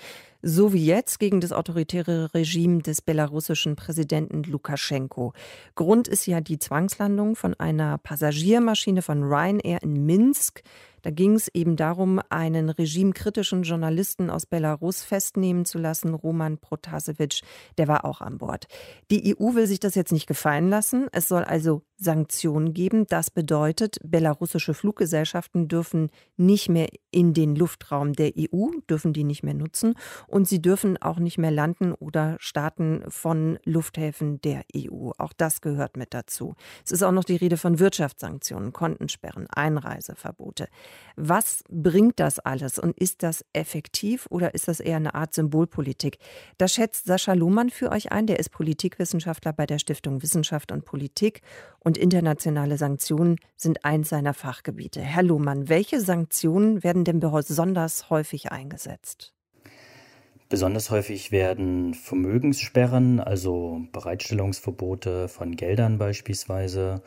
So 0.46 0.74
wie 0.74 0.86
jetzt 0.86 1.20
gegen 1.20 1.40
das 1.40 1.54
autoritäre 1.54 2.34
Regime 2.34 2.82
des 2.82 3.02
belarussischen 3.02 3.78
Präsidenten 3.78 4.44
Lukaschenko. 4.44 5.32
Grund 5.76 6.10
ist 6.10 6.26
ja 6.26 6.42
die 6.42 6.60
Zwangslandung 6.60 7.38
von 7.38 7.54
einer 7.54 7.98
Passagiermaschine 7.98 9.02
von 9.02 9.24
Ryanair 9.24 9.82
in 9.84 10.06
Minsk. 10.06 10.62
Da 11.02 11.12
ging 11.12 11.36
es 11.36 11.48
eben 11.54 11.78
darum, 11.78 12.20
einen 12.28 12.70
regimekritischen 12.70 13.64
Journalisten 13.64 14.30
aus 14.30 14.46
Belarus 14.46 15.02
festnehmen 15.02 15.64
zu 15.64 15.78
lassen, 15.78 16.14
Roman 16.14 16.58
Protasevich, 16.58 17.42
der 17.78 17.88
war 17.88 18.04
auch 18.04 18.20
an 18.20 18.38
Bord. 18.38 18.68
Die 19.12 19.34
EU 19.38 19.54
will 19.54 19.68
sich 19.68 19.80
das 19.80 19.96
jetzt 19.96 20.12
nicht 20.12 20.28
gefallen 20.28 20.70
lassen. 20.70 21.08
Es 21.14 21.30
soll 21.30 21.46
also 21.46 21.84
Sanktionen 22.04 22.74
geben. 22.74 23.06
Das 23.08 23.32
bedeutet, 23.32 23.98
belarussische 24.04 24.74
Fluggesellschaften 24.74 25.68
dürfen 25.68 26.10
nicht 26.38 26.70
mehr 26.70 26.88
in 27.12 27.34
den 27.34 27.56
Luftraum 27.56 28.14
der 28.14 28.32
EU, 28.38 28.70
dürfen 28.90 29.14
die 29.14 29.24
nicht 29.24 29.44
mehr 29.44 29.54
nutzen 29.54 29.96
und 30.28 30.48
sie 30.48 30.62
dürfen 30.62 31.02
auch 31.02 31.20
nicht 31.20 31.38
mehr 31.38 31.52
landen 31.52 31.94
oder 31.94 32.38
starten 32.40 33.04
von 33.08 33.60
Lufthäfen 33.64 34.42
der 34.42 34.64
EU. 34.76 35.12
Auch 35.18 35.34
das 35.34 35.62
gehört 35.62 35.98
mit 35.98 36.14
dazu. 36.14 36.56
Es 36.86 36.92
ist 36.92 37.04
auch 37.04 37.12
noch 37.12 37.24
die 37.24 37.36
Rede 37.36 37.58
von 37.58 37.80
Wirtschaftssanktionen, 37.80 38.74
Kontensperren, 38.74 39.48
Einreiseverbote. 39.48 40.68
Was 41.16 41.64
bringt 41.70 42.20
das 42.20 42.40
alles 42.40 42.80
und 42.80 42.98
ist 42.98 43.24
das 43.24 43.46
effektiv 43.54 44.28
oder 44.30 44.54
ist 44.54 44.68
das 44.68 44.80
eher 44.80 44.98
eine 44.98 45.16
Art 45.16 45.34
Symbolpolitik? 45.34 46.18
Das 46.58 46.74
schätzt 46.74 47.06
Sascha 47.06 47.34
Lohmann 47.34 47.70
für 47.70 47.92
euch 47.92 48.12
ein, 48.12 48.28
der 48.28 48.40
ist 48.40 48.50
Politikwissenschaftler 48.50 49.54
bei 49.54 49.66
der 49.66 49.80
Stiftung 49.80 50.22
Wissenschaft 50.22 50.72
und 50.72 50.86
Politik 50.86 51.42
und 51.80 51.93
internationale 51.98 52.78
Sanktionen 52.78 53.38
sind 53.56 53.86
eins 53.86 54.10
seiner 54.10 54.34
Fachgebiete. 54.34 55.02
Herr 55.02 55.24
Lohmann, 55.24 55.70
welche 55.70 56.02
Sanktionen 56.02 56.84
werden 56.84 57.04
denn 57.04 57.20
besonders 57.20 58.10
häufig 58.10 58.52
eingesetzt? 58.52 59.34
Besonders 60.50 60.92
häufig 60.92 61.32
werden 61.32 61.94
Vermögenssperren, 61.94 63.20
also 63.20 63.82
Bereitstellungsverbote 63.92 65.28
von 65.28 65.56
Geldern 65.56 65.98
beispielsweise, 65.98 67.02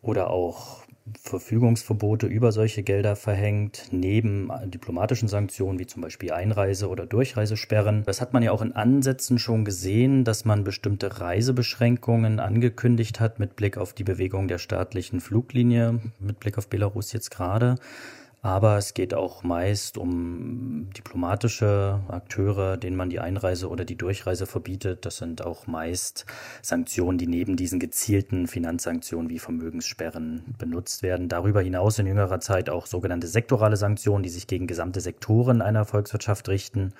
oder 0.00 0.30
auch 0.30 0.83
Verfügungsverbote 1.20 2.26
über 2.26 2.50
solche 2.50 2.82
Gelder 2.82 3.14
verhängt, 3.14 3.88
neben 3.90 4.50
diplomatischen 4.64 5.28
Sanktionen 5.28 5.78
wie 5.78 5.86
zum 5.86 6.00
Beispiel 6.00 6.32
Einreise- 6.32 6.88
oder 6.88 7.04
Durchreisesperren. 7.04 8.04
Das 8.06 8.22
hat 8.22 8.32
man 8.32 8.42
ja 8.42 8.52
auch 8.52 8.62
in 8.62 8.72
Ansätzen 8.72 9.38
schon 9.38 9.66
gesehen, 9.66 10.24
dass 10.24 10.46
man 10.46 10.64
bestimmte 10.64 11.20
Reisebeschränkungen 11.20 12.40
angekündigt 12.40 13.20
hat 13.20 13.38
mit 13.38 13.54
Blick 13.54 13.76
auf 13.76 13.92
die 13.92 14.04
Bewegung 14.04 14.48
der 14.48 14.58
staatlichen 14.58 15.20
Fluglinie, 15.20 16.00
mit 16.20 16.40
Blick 16.40 16.56
auf 16.56 16.68
Belarus 16.68 17.12
jetzt 17.12 17.30
gerade. 17.30 17.76
Aber 18.44 18.76
es 18.76 18.92
geht 18.92 19.14
auch 19.14 19.42
meist 19.42 19.96
um 19.96 20.90
diplomatische 20.94 22.00
Akteure, 22.08 22.76
denen 22.76 22.94
man 22.94 23.08
die 23.08 23.18
Einreise 23.18 23.70
oder 23.70 23.86
die 23.86 23.96
Durchreise 23.96 24.44
verbietet. 24.44 25.06
Das 25.06 25.16
sind 25.16 25.40
auch 25.42 25.66
meist 25.66 26.26
Sanktionen, 26.60 27.16
die 27.16 27.26
neben 27.26 27.56
diesen 27.56 27.80
gezielten 27.80 28.46
Finanzsanktionen 28.46 29.30
wie 29.30 29.38
Vermögenssperren 29.38 30.42
benutzt 30.58 31.02
werden. 31.02 31.30
Darüber 31.30 31.62
hinaus 31.62 31.98
in 31.98 32.06
jüngerer 32.06 32.38
Zeit 32.38 32.68
auch 32.68 32.84
sogenannte 32.84 33.28
sektorale 33.28 33.78
Sanktionen, 33.78 34.22
die 34.22 34.28
sich 34.28 34.46
gegen 34.46 34.66
gesamte 34.66 35.00
Sektoren 35.00 35.62
einer 35.62 35.86
Volkswirtschaft 35.86 36.50
richten. 36.50 36.92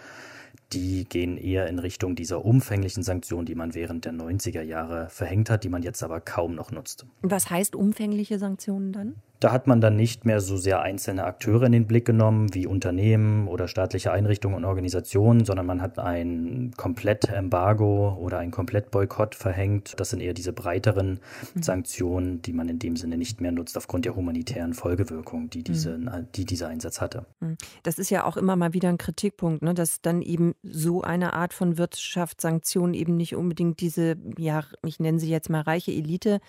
Die 0.72 1.04
gehen 1.04 1.36
eher 1.36 1.68
in 1.68 1.78
Richtung 1.78 2.16
dieser 2.16 2.44
umfänglichen 2.44 3.02
Sanktionen, 3.02 3.46
die 3.46 3.54
man 3.54 3.74
während 3.74 4.04
der 4.04 4.12
90er 4.12 4.62
Jahre 4.62 5.08
verhängt 5.10 5.50
hat, 5.50 5.64
die 5.64 5.68
man 5.68 5.82
jetzt 5.82 6.02
aber 6.02 6.20
kaum 6.20 6.54
noch 6.54 6.72
nutzt. 6.72 7.06
Was 7.22 7.50
heißt 7.50 7.76
umfängliche 7.76 8.38
Sanktionen 8.38 8.92
dann? 8.92 9.14
Da 9.44 9.52
hat 9.52 9.66
man 9.66 9.82
dann 9.82 9.94
nicht 9.94 10.24
mehr 10.24 10.40
so 10.40 10.56
sehr 10.56 10.80
einzelne 10.80 11.24
Akteure 11.24 11.64
in 11.64 11.72
den 11.72 11.86
Blick 11.86 12.06
genommen, 12.06 12.54
wie 12.54 12.66
Unternehmen 12.66 13.46
oder 13.46 13.68
staatliche 13.68 14.10
Einrichtungen 14.10 14.56
und 14.56 14.64
Organisationen, 14.64 15.44
sondern 15.44 15.66
man 15.66 15.82
hat 15.82 15.98
ein 15.98 16.72
Komplettembargo 16.78 18.16
oder 18.18 18.38
ein 18.38 18.50
Komplettboykott 18.50 19.34
verhängt. 19.34 19.96
Das 19.98 20.08
sind 20.08 20.20
eher 20.20 20.32
diese 20.32 20.54
breiteren 20.54 21.20
mhm. 21.54 21.62
Sanktionen, 21.62 22.40
die 22.40 22.54
man 22.54 22.70
in 22.70 22.78
dem 22.78 22.96
Sinne 22.96 23.18
nicht 23.18 23.42
mehr 23.42 23.52
nutzt 23.52 23.76
aufgrund 23.76 24.06
der 24.06 24.16
humanitären 24.16 24.72
Folgewirkung, 24.72 25.50
die, 25.50 25.62
diese, 25.62 25.98
mhm. 25.98 26.28
die 26.34 26.46
dieser 26.46 26.68
Einsatz 26.68 27.02
hatte. 27.02 27.26
Mhm. 27.40 27.58
Das 27.82 27.98
ist 27.98 28.08
ja 28.08 28.24
auch 28.24 28.38
immer 28.38 28.56
mal 28.56 28.72
wieder 28.72 28.88
ein 28.88 28.96
Kritikpunkt, 28.96 29.62
ne, 29.62 29.74
dass 29.74 30.00
dann 30.00 30.22
eben 30.22 30.54
so 30.70 31.02
eine 31.02 31.32
Art 31.34 31.52
von 31.52 31.78
Wirtschaftssanktionen 31.78 32.94
eben 32.94 33.16
nicht 33.16 33.36
unbedingt 33.36 33.80
diese, 33.80 34.16
ja, 34.38 34.64
ich 34.84 35.00
nenne 35.00 35.18
sie 35.18 35.30
jetzt 35.30 35.50
mal 35.50 35.60
reiche 35.60 35.92
Elite 35.92 36.40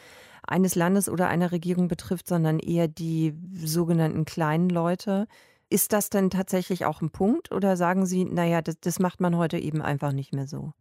eines 0.43 0.75
Landes 0.75 1.09
oder 1.09 1.27
einer 1.27 1.51
Regierung 1.51 1.87
betrifft, 1.87 2.27
sondern 2.27 2.59
eher 2.59 2.87
die 2.87 3.33
sogenannten 3.53 4.25
kleinen 4.25 4.69
Leute. 4.69 5.27
Ist 5.69 5.93
das 5.93 6.09
denn 6.09 6.29
tatsächlich 6.29 6.85
auch 6.85 7.01
ein 7.01 7.09
Punkt 7.09 7.51
oder 7.51 7.75
sagen 7.75 8.05
Sie, 8.05 8.25
naja, 8.25 8.61
das, 8.61 8.79
das 8.79 8.99
macht 8.99 9.19
man 9.19 9.35
heute 9.35 9.57
eben 9.57 9.81
einfach 9.81 10.11
nicht 10.11 10.33
mehr 10.33 10.47
so? 10.47 10.73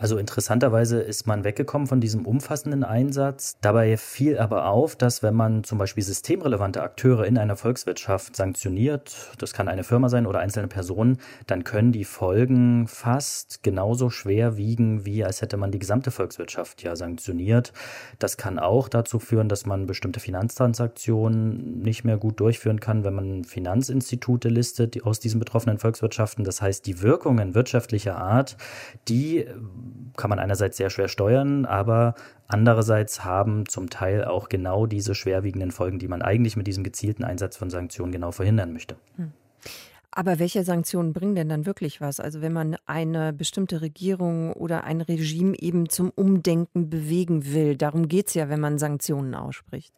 Also 0.00 0.16
interessanterweise 0.16 1.00
ist 1.00 1.26
man 1.26 1.42
weggekommen 1.42 1.88
von 1.88 2.00
diesem 2.00 2.24
umfassenden 2.24 2.84
Einsatz. 2.84 3.56
Dabei 3.60 3.96
fiel 3.96 4.38
aber 4.38 4.66
auf, 4.66 4.94
dass 4.94 5.24
wenn 5.24 5.34
man 5.34 5.64
zum 5.64 5.76
Beispiel 5.76 6.04
systemrelevante 6.04 6.82
Akteure 6.82 7.26
in 7.26 7.36
einer 7.36 7.56
Volkswirtschaft 7.56 8.36
sanktioniert, 8.36 9.32
das 9.38 9.52
kann 9.52 9.66
eine 9.66 9.82
Firma 9.82 10.08
sein 10.08 10.26
oder 10.26 10.38
einzelne 10.38 10.68
Personen, 10.68 11.18
dann 11.48 11.64
können 11.64 11.90
die 11.90 12.04
Folgen 12.04 12.86
fast 12.86 13.64
genauso 13.64 14.08
schwer 14.08 14.56
wiegen, 14.56 15.04
wie 15.04 15.24
als 15.24 15.42
hätte 15.42 15.56
man 15.56 15.72
die 15.72 15.80
gesamte 15.80 16.12
Volkswirtschaft 16.12 16.84
ja 16.84 16.94
sanktioniert. 16.94 17.72
Das 18.20 18.36
kann 18.36 18.60
auch 18.60 18.88
dazu 18.88 19.18
führen, 19.18 19.48
dass 19.48 19.66
man 19.66 19.86
bestimmte 19.86 20.20
Finanztransaktionen 20.20 21.80
nicht 21.80 22.04
mehr 22.04 22.18
gut 22.18 22.38
durchführen 22.38 22.78
kann, 22.78 23.02
wenn 23.02 23.14
man 23.14 23.42
Finanzinstitute 23.42 24.48
listet 24.48 25.02
aus 25.02 25.18
diesen 25.18 25.40
betroffenen 25.40 25.78
Volkswirtschaften. 25.78 26.44
Das 26.44 26.62
heißt, 26.62 26.86
die 26.86 27.02
Wirkungen 27.02 27.56
wirtschaftlicher 27.56 28.16
Art, 28.16 28.56
die 29.08 29.44
kann 30.16 30.30
man 30.30 30.38
einerseits 30.38 30.76
sehr 30.76 30.90
schwer 30.90 31.08
steuern, 31.08 31.64
aber 31.64 32.14
andererseits 32.46 33.24
haben 33.24 33.66
zum 33.66 33.90
Teil 33.90 34.24
auch 34.24 34.48
genau 34.48 34.86
diese 34.86 35.14
schwerwiegenden 35.14 35.70
Folgen, 35.70 35.98
die 35.98 36.08
man 36.08 36.22
eigentlich 36.22 36.56
mit 36.56 36.66
diesem 36.66 36.84
gezielten 36.84 37.24
Einsatz 37.24 37.56
von 37.56 37.70
Sanktionen 37.70 38.12
genau 38.12 38.32
verhindern 38.32 38.72
möchte. 38.72 38.96
Hm. 39.16 39.32
Aber 40.10 40.38
welche 40.38 40.64
Sanktionen 40.64 41.12
bringen 41.12 41.34
denn 41.34 41.48
dann 41.48 41.66
wirklich 41.66 42.00
was? 42.00 42.18
Also 42.18 42.40
wenn 42.40 42.52
man 42.52 42.76
eine 42.86 43.32
bestimmte 43.32 43.82
Regierung 43.82 44.52
oder 44.52 44.84
ein 44.84 45.00
Regime 45.00 45.54
eben 45.58 45.88
zum 45.88 46.10
Umdenken 46.10 46.90
bewegen 46.90 47.52
will, 47.52 47.76
darum 47.76 48.08
geht 48.08 48.28
es 48.28 48.34
ja, 48.34 48.48
wenn 48.48 48.58
man 48.58 48.78
Sanktionen 48.78 49.34
ausspricht. 49.34 49.92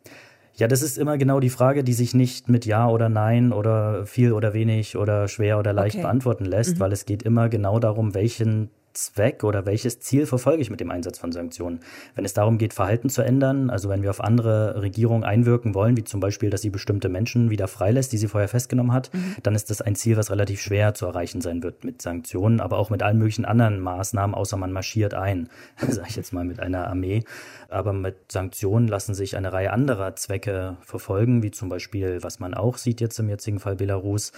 Ja, 0.54 0.68
das 0.68 0.82
ist 0.82 0.99
immer 0.99 1.16
genau 1.16 1.40
die 1.40 1.49
Frage, 1.49 1.82
die 1.85 1.94
sich 1.94 2.12
nicht 2.12 2.50
mit 2.50 2.66
Ja 2.66 2.88
oder 2.88 3.09
Nein 3.09 3.52
oder 3.52 4.04
viel 4.04 4.32
oder 4.32 4.52
wenig 4.52 4.97
oder 4.97 5.26
schwer 5.26 5.59
oder 5.59 5.73
leicht 5.73 5.97
okay. 5.97 6.02
beantworten 6.02 6.44
lässt, 6.44 6.75
mhm. 6.75 6.80
weil 6.80 6.92
es 6.92 7.06
geht 7.06 7.23
immer 7.23 7.49
genau 7.49 7.78
darum, 7.78 8.12
welchen 8.12 8.68
Zweck 8.92 9.44
oder 9.44 9.66
welches 9.66 10.00
Ziel 10.00 10.26
verfolge 10.26 10.62
ich 10.62 10.70
mit 10.70 10.80
dem 10.80 10.90
Einsatz 10.90 11.18
von 11.18 11.32
Sanktionen? 11.32 11.80
Wenn 12.14 12.25
es 12.25 12.32
darum 12.32 12.59
geht, 12.59 12.75
Verhalten 12.75 13.09
zu 13.09 13.23
ändern, 13.23 13.70
also 13.70 13.88
wenn 13.88 14.02
wir 14.02 14.11
auf 14.11 14.20
andere 14.20 14.82
Regierungen 14.82 15.25
einwirken 15.25 15.75
wollen, 15.75 15.97
wie 15.97 16.04
zum 16.04 16.20
Beispiel, 16.20 16.50
dass 16.50 16.62
sie 16.62 16.70
bestimmte 16.70 17.09
Menschen 17.09 17.50
wieder 17.50 17.68
freilässt, 17.68 18.12
die 18.12 18.18
sie 18.18 18.28
vorher 18.28 18.49
festgenommen 18.49 18.92
hat, 18.92 19.12
mhm. 19.12 19.37
dann 19.42 19.54
ist 19.54 19.70
das 19.70 19.80
ein 19.80 19.94
Ziel, 19.94 20.16
was 20.16 20.30
relativ 20.30 20.61
schwer 20.61 20.94
zu 20.94 21.06
erreichen 21.06 21.40
sein 21.40 21.62
wird 21.62 21.85
mit 21.85 22.02
Sanktionen, 22.02 22.61
aber 22.61 22.78
auch 22.78 22.90
mit 22.90 23.02
allen 23.02 23.18
möglichen 23.18 23.44
anderen 23.44 23.80
Maßnahmen, 23.80 24.35
außer 24.35 24.56
man 24.56 24.73
marschiert 24.73 25.14
ein, 25.14 25.49
sage 25.88 26.09
ich 26.09 26.16
jetzt 26.16 26.32
mal 26.32 26.44
mit 26.44 26.61
einer 26.61 26.88
Armee. 26.88 27.25
Aber 27.68 27.92
mit 27.92 28.32
Sanktionen 28.32 28.88
lassen 28.88 29.14
sich 29.14 29.37
eine 29.37 29.52
Reihe 29.52 29.73
anderer 29.73 30.16
Zwecke 30.16 30.76
verfolgen, 30.82 31.42
wie 31.42 31.50
zum 31.50 31.68
Beispiel, 31.68 32.23
was 32.23 32.40
man 32.40 32.54
auch 32.54 32.76
sieht 32.76 33.00
jetzt 33.00 33.18
im 33.20 33.28
jetzigen 33.28 33.61
Fall 33.61 33.76
Belarus, 33.76 34.32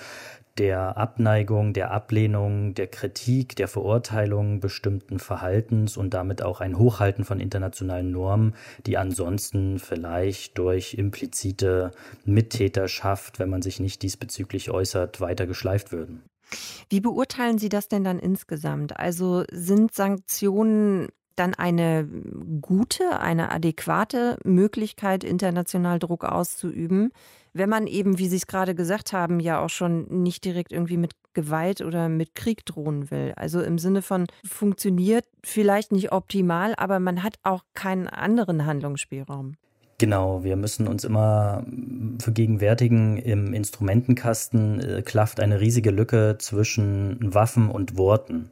der 0.58 0.96
Abneigung, 0.96 1.72
der 1.72 1.90
Ablehnung, 1.90 2.74
der 2.74 2.86
Kritik, 2.86 3.56
der 3.56 3.68
Verurteilung 3.68 4.60
bestimmten 4.60 5.18
Verhaltens 5.18 5.96
und 5.96 6.14
damit 6.14 6.42
auch 6.42 6.60
ein 6.60 6.78
Hochhalten 6.78 7.24
von 7.24 7.40
internationalen 7.40 8.10
Normen, 8.10 8.54
die 8.86 8.98
ansonsten 8.98 9.78
vielleicht 9.78 10.58
durch 10.58 10.94
implizite 10.94 11.92
Mittäterschaft, 12.24 13.38
wenn 13.38 13.50
man 13.50 13.62
sich 13.62 13.80
nicht 13.80 14.02
diesbezüglich 14.02 14.70
äußert, 14.70 15.20
weiter 15.20 15.46
geschleift 15.46 15.92
würden. 15.92 16.22
Wie 16.90 17.00
beurteilen 17.00 17.58
Sie 17.58 17.70
das 17.70 17.88
denn 17.88 18.04
dann 18.04 18.18
insgesamt? 18.18 18.98
Also 18.98 19.44
sind 19.50 19.94
Sanktionen 19.94 21.08
dann 21.34 21.54
eine 21.54 22.06
gute, 22.60 23.20
eine 23.20 23.50
adäquate 23.50 24.38
Möglichkeit, 24.44 25.24
international 25.24 25.98
Druck 25.98 26.24
auszuüben? 26.24 27.10
Wenn 27.54 27.68
man 27.68 27.86
eben, 27.86 28.18
wie 28.18 28.28
Sie 28.28 28.36
es 28.36 28.46
gerade 28.46 28.74
gesagt 28.74 29.12
haben, 29.12 29.40
ja 29.40 29.60
auch 29.62 29.68
schon 29.68 30.22
nicht 30.22 30.44
direkt 30.44 30.72
irgendwie 30.72 30.96
mit 30.96 31.12
Gewalt 31.34 31.80
oder 31.80 32.08
mit 32.08 32.34
Krieg 32.34 32.64
drohen 32.66 33.10
will. 33.10 33.32
Also 33.36 33.62
im 33.62 33.78
Sinne 33.78 34.02
von 34.02 34.26
funktioniert 34.44 35.24
vielleicht 35.44 35.92
nicht 35.92 36.12
optimal, 36.12 36.74
aber 36.76 37.00
man 37.00 37.22
hat 37.22 37.36
auch 37.42 37.62
keinen 37.74 38.08
anderen 38.08 38.66
Handlungsspielraum. 38.66 39.54
Genau, 39.98 40.42
wir 40.42 40.56
müssen 40.56 40.88
uns 40.88 41.04
immer 41.04 41.64
vergegenwärtigen, 42.18 43.18
im 43.18 43.54
Instrumentenkasten 43.54 44.80
äh, 44.80 45.02
klafft 45.02 45.38
eine 45.38 45.60
riesige 45.60 45.92
Lücke 45.92 46.36
zwischen 46.38 47.32
Waffen 47.32 47.70
und 47.70 47.96
Worten. 47.96 48.50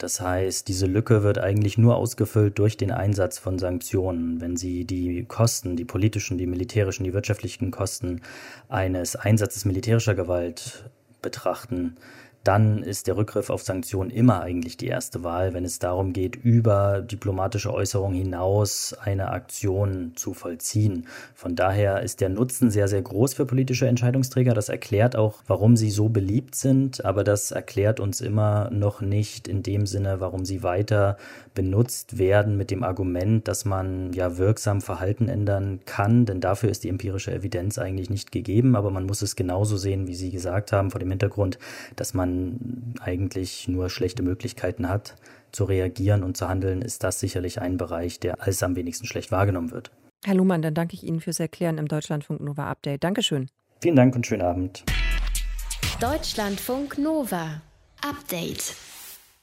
Das 0.00 0.18
heißt, 0.18 0.66
diese 0.66 0.86
Lücke 0.86 1.22
wird 1.22 1.36
eigentlich 1.36 1.76
nur 1.76 1.96
ausgefüllt 1.96 2.58
durch 2.58 2.78
den 2.78 2.90
Einsatz 2.90 3.38
von 3.38 3.58
Sanktionen. 3.58 4.40
Wenn 4.40 4.56
Sie 4.56 4.86
die 4.86 5.26
Kosten, 5.26 5.76
die 5.76 5.84
politischen, 5.84 6.38
die 6.38 6.46
militärischen, 6.46 7.04
die 7.04 7.12
wirtschaftlichen 7.12 7.70
Kosten 7.70 8.22
eines 8.70 9.14
Einsatzes 9.14 9.66
militärischer 9.66 10.14
Gewalt 10.14 10.90
betrachten, 11.20 11.96
dann 12.44 12.82
ist 12.82 13.06
der 13.06 13.16
Rückgriff 13.16 13.50
auf 13.50 13.62
Sanktionen 13.62 14.10
immer 14.10 14.40
eigentlich 14.40 14.78
die 14.78 14.86
erste 14.86 15.22
Wahl, 15.22 15.52
wenn 15.52 15.64
es 15.64 15.78
darum 15.78 16.14
geht, 16.14 16.36
über 16.36 17.02
diplomatische 17.02 17.72
Äußerungen 17.72 18.16
hinaus 18.16 18.94
eine 18.94 19.30
Aktion 19.30 20.12
zu 20.16 20.32
vollziehen. 20.32 21.06
Von 21.34 21.54
daher 21.54 22.02
ist 22.02 22.20
der 22.22 22.30
Nutzen 22.30 22.70
sehr, 22.70 22.88
sehr 22.88 23.02
groß 23.02 23.34
für 23.34 23.44
politische 23.44 23.86
Entscheidungsträger. 23.86 24.54
Das 24.54 24.70
erklärt 24.70 25.16
auch, 25.16 25.42
warum 25.46 25.76
sie 25.76 25.90
so 25.90 26.08
beliebt 26.08 26.54
sind, 26.54 27.04
aber 27.04 27.24
das 27.24 27.50
erklärt 27.50 28.00
uns 28.00 28.22
immer 28.22 28.70
noch 28.70 29.02
nicht 29.02 29.46
in 29.46 29.62
dem 29.62 29.86
Sinne, 29.86 30.20
warum 30.20 30.46
sie 30.46 30.62
weiter 30.62 31.18
benutzt 31.54 32.16
werden 32.16 32.56
mit 32.56 32.70
dem 32.70 32.84
Argument, 32.84 33.46
dass 33.48 33.64
man 33.64 34.12
ja 34.12 34.38
wirksam 34.38 34.80
Verhalten 34.80 35.28
ändern 35.28 35.80
kann, 35.84 36.24
denn 36.24 36.40
dafür 36.40 36.70
ist 36.70 36.84
die 36.84 36.88
empirische 36.88 37.32
Evidenz 37.32 37.78
eigentlich 37.78 38.08
nicht 38.08 38.32
gegeben, 38.32 38.76
aber 38.76 38.90
man 38.90 39.04
muss 39.04 39.20
es 39.20 39.36
genauso 39.36 39.76
sehen, 39.76 40.06
wie 40.06 40.14
Sie 40.14 40.30
gesagt 40.30 40.72
haben, 40.72 40.90
vor 40.90 41.00
dem 41.00 41.10
Hintergrund, 41.10 41.58
dass 41.96 42.14
man 42.14 42.29
man 42.30 42.94
eigentlich 43.00 43.68
nur 43.68 43.90
schlechte 43.90 44.22
Möglichkeiten 44.22 44.88
hat 44.88 45.16
zu 45.52 45.64
reagieren 45.64 46.22
und 46.22 46.36
zu 46.36 46.48
handeln, 46.48 46.82
ist 46.82 47.02
das 47.02 47.20
sicherlich 47.20 47.60
ein 47.60 47.76
Bereich, 47.76 48.20
der 48.20 48.42
als 48.42 48.62
am 48.62 48.76
wenigsten 48.76 49.06
schlecht 49.06 49.32
wahrgenommen 49.32 49.70
wird. 49.70 49.90
Herr 50.24 50.34
Luhmann, 50.34 50.62
dann 50.62 50.74
danke 50.74 50.94
ich 50.94 51.02
Ihnen 51.02 51.20
fürs 51.20 51.40
Erklären 51.40 51.78
im 51.78 51.88
Deutschlandfunk 51.88 52.40
Nova 52.40 52.70
Update. 52.70 53.04
Dankeschön. 53.04 53.48
Vielen 53.80 53.96
Dank 53.96 54.14
und 54.14 54.26
schönen 54.26 54.42
Abend. 54.42 54.84
Deutschlandfunk 56.00 56.98
Nova 56.98 57.62
Update. 58.02 58.74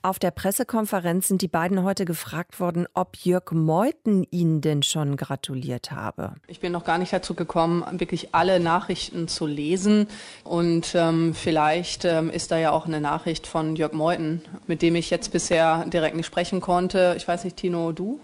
Auf 0.03 0.19
der 0.19 0.31
Pressekonferenz 0.31 1.27
sind 1.27 1.41
die 1.41 1.47
beiden 1.47 1.83
heute 1.83 2.05
gefragt 2.05 2.59
worden, 2.59 2.85
ob 2.93 3.17
Jörg 3.17 3.51
Meuthen 3.51 4.25
ihnen 4.29 4.61
denn 4.61 4.83
schon 4.83 5.17
gratuliert 5.17 5.91
habe. 5.91 6.35
Ich 6.47 6.59
bin 6.59 6.71
noch 6.71 6.83
gar 6.83 6.97
nicht 6.97 7.11
dazu 7.11 7.33
gekommen, 7.33 7.83
wirklich 7.99 8.33
alle 8.33 8.59
Nachrichten 8.59 9.27
zu 9.27 9.47
lesen. 9.47 10.07
Und 10.43 10.93
ähm, 10.95 11.33
vielleicht 11.33 12.05
ähm, 12.05 12.29
ist 12.29 12.51
da 12.51 12.57
ja 12.57 12.71
auch 12.71 12.85
eine 12.85 13.01
Nachricht 13.01 13.47
von 13.47 13.75
Jörg 13.75 13.93
Meuthen, 13.93 14.41
mit 14.67 14.81
dem 14.81 14.95
ich 14.95 15.09
jetzt 15.09 15.31
bisher 15.31 15.85
direkt 15.87 16.15
nicht 16.15 16.27
sprechen 16.27 16.61
konnte. 16.61 17.15
Ich 17.17 17.27
weiß 17.27 17.43
nicht, 17.43 17.57
Tino, 17.57 17.91
du? 17.91 18.19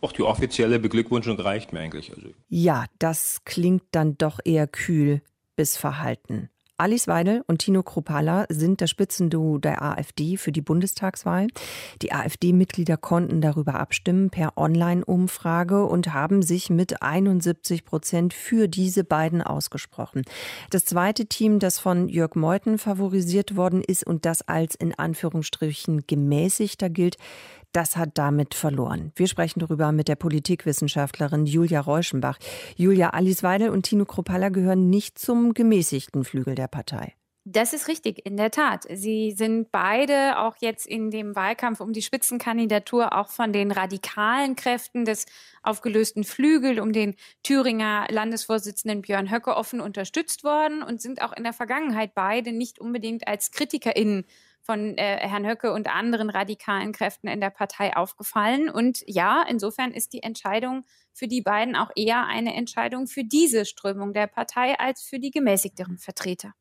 Auch 0.00 0.12
die 0.12 0.22
offizielle 0.22 0.78
Beglückwünschung 0.78 1.38
reicht 1.40 1.72
mir 1.72 1.80
eigentlich. 1.80 2.14
Also. 2.14 2.28
Ja, 2.48 2.84
das 2.98 3.40
klingt 3.44 3.82
dann 3.90 4.16
doch 4.16 4.38
eher 4.44 4.68
kühl 4.68 5.22
bis 5.56 5.76
verhalten. 5.76 6.50
Alice 6.78 7.08
Weidel 7.08 7.42
und 7.46 7.60
Tino 7.60 7.82
Kropala 7.82 8.44
sind 8.50 8.82
das 8.82 8.90
Spitzenduo 8.90 9.56
der 9.56 9.80
AfD 9.80 10.36
für 10.36 10.52
die 10.52 10.60
Bundestagswahl. 10.60 11.46
Die 12.02 12.12
AfD-Mitglieder 12.12 12.98
konnten 12.98 13.40
darüber 13.40 13.76
abstimmen 13.80 14.28
per 14.28 14.58
Online-Umfrage 14.58 15.86
und 15.86 16.12
haben 16.12 16.42
sich 16.42 16.68
mit 16.68 17.00
71 17.00 17.86
Prozent 17.86 18.34
für 18.34 18.68
diese 18.68 19.04
beiden 19.04 19.40
ausgesprochen. 19.40 20.20
Das 20.68 20.84
zweite 20.84 21.24
Team, 21.24 21.60
das 21.60 21.78
von 21.78 22.10
Jörg 22.10 22.34
Meuthen 22.34 22.76
favorisiert 22.76 23.56
worden 23.56 23.80
ist 23.82 24.06
und 24.06 24.26
das 24.26 24.42
als 24.42 24.74
in 24.74 24.92
Anführungsstrichen 24.92 26.06
gemäßigter 26.06 26.90
gilt, 26.90 27.16
das 27.72 27.96
hat 27.96 28.10
damit 28.14 28.54
verloren. 28.54 29.12
Wir 29.16 29.28
sprechen 29.28 29.60
darüber 29.60 29.92
mit 29.92 30.08
der 30.08 30.16
Politikwissenschaftlerin 30.16 31.46
Julia 31.46 31.80
Reuschenbach. 31.80 32.38
Julia, 32.76 33.10
Alice 33.10 33.42
Weidel 33.42 33.70
und 33.70 33.84
Tino 33.84 34.04
Kropalla 34.04 34.48
gehören 34.48 34.88
nicht 34.90 35.18
zum 35.18 35.54
gemäßigten 35.54 36.24
Flügel 36.24 36.54
der 36.54 36.68
Partei. 36.68 37.14
Das 37.48 37.72
ist 37.72 37.86
richtig, 37.86 38.26
in 38.26 38.36
der 38.36 38.50
Tat. 38.50 38.88
Sie 38.92 39.30
sind 39.30 39.70
beide 39.70 40.40
auch 40.40 40.56
jetzt 40.58 40.84
in 40.84 41.12
dem 41.12 41.36
Wahlkampf 41.36 41.80
um 41.80 41.92
die 41.92 42.02
Spitzenkandidatur 42.02 43.16
auch 43.16 43.28
von 43.28 43.52
den 43.52 43.70
radikalen 43.70 44.56
Kräften 44.56 45.04
des 45.04 45.26
aufgelösten 45.62 46.24
Flügel 46.24 46.80
um 46.80 46.92
den 46.92 47.14
Thüringer 47.44 48.08
Landesvorsitzenden 48.10 49.02
Björn 49.02 49.30
Höcke 49.30 49.54
offen 49.54 49.80
unterstützt 49.80 50.42
worden 50.42 50.82
und 50.82 51.00
sind 51.00 51.22
auch 51.22 51.32
in 51.32 51.44
der 51.44 51.52
Vergangenheit 51.52 52.16
beide 52.16 52.50
nicht 52.50 52.80
unbedingt 52.80 53.28
als 53.28 53.52
KritikerInnen 53.52 54.24
von 54.66 54.98
äh, 54.98 55.18
Herrn 55.18 55.46
Höcke 55.46 55.72
und 55.72 55.88
anderen 55.88 56.28
radikalen 56.28 56.92
Kräften 56.92 57.28
in 57.28 57.40
der 57.40 57.50
Partei 57.50 57.96
aufgefallen. 57.96 58.68
Und 58.68 59.04
ja, 59.06 59.44
insofern 59.48 59.92
ist 59.92 60.12
die 60.12 60.22
Entscheidung 60.22 60.84
für 61.12 61.28
die 61.28 61.40
beiden 61.40 61.76
auch 61.76 61.90
eher 61.94 62.26
eine 62.26 62.54
Entscheidung 62.54 63.06
für 63.06 63.24
diese 63.24 63.64
Strömung 63.64 64.12
der 64.12 64.26
Partei 64.26 64.78
als 64.78 65.02
für 65.02 65.18
die 65.18 65.30
gemäßigteren 65.30 65.96
Vertreter. 65.96 66.52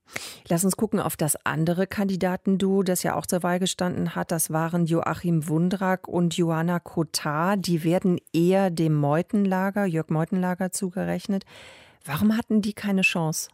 Lass 0.47 0.63
uns 0.63 0.77
gucken 0.77 0.99
auf 0.99 1.17
das 1.17 1.35
andere 1.45 1.87
Kandidatenduo, 1.87 2.83
das 2.83 3.03
ja 3.03 3.15
auch 3.15 3.25
zur 3.25 3.43
Wahl 3.43 3.59
gestanden 3.59 4.15
hat. 4.15 4.31
Das 4.31 4.51
waren 4.51 4.85
Joachim 4.85 5.49
Wundrak 5.49 6.07
und 6.07 6.37
Johanna 6.37 6.79
Kotar. 6.79 7.57
Die 7.57 7.83
werden 7.83 8.19
eher 8.31 8.69
dem 8.69 8.93
Meutenlager, 8.93 9.85
Jörg 9.85 10.09
Meutenlager 10.09 10.71
zugerechnet. 10.71 11.43
Warum 12.05 12.37
hatten 12.37 12.61
die 12.61 12.73
keine 12.73 13.01
Chance? 13.01 13.49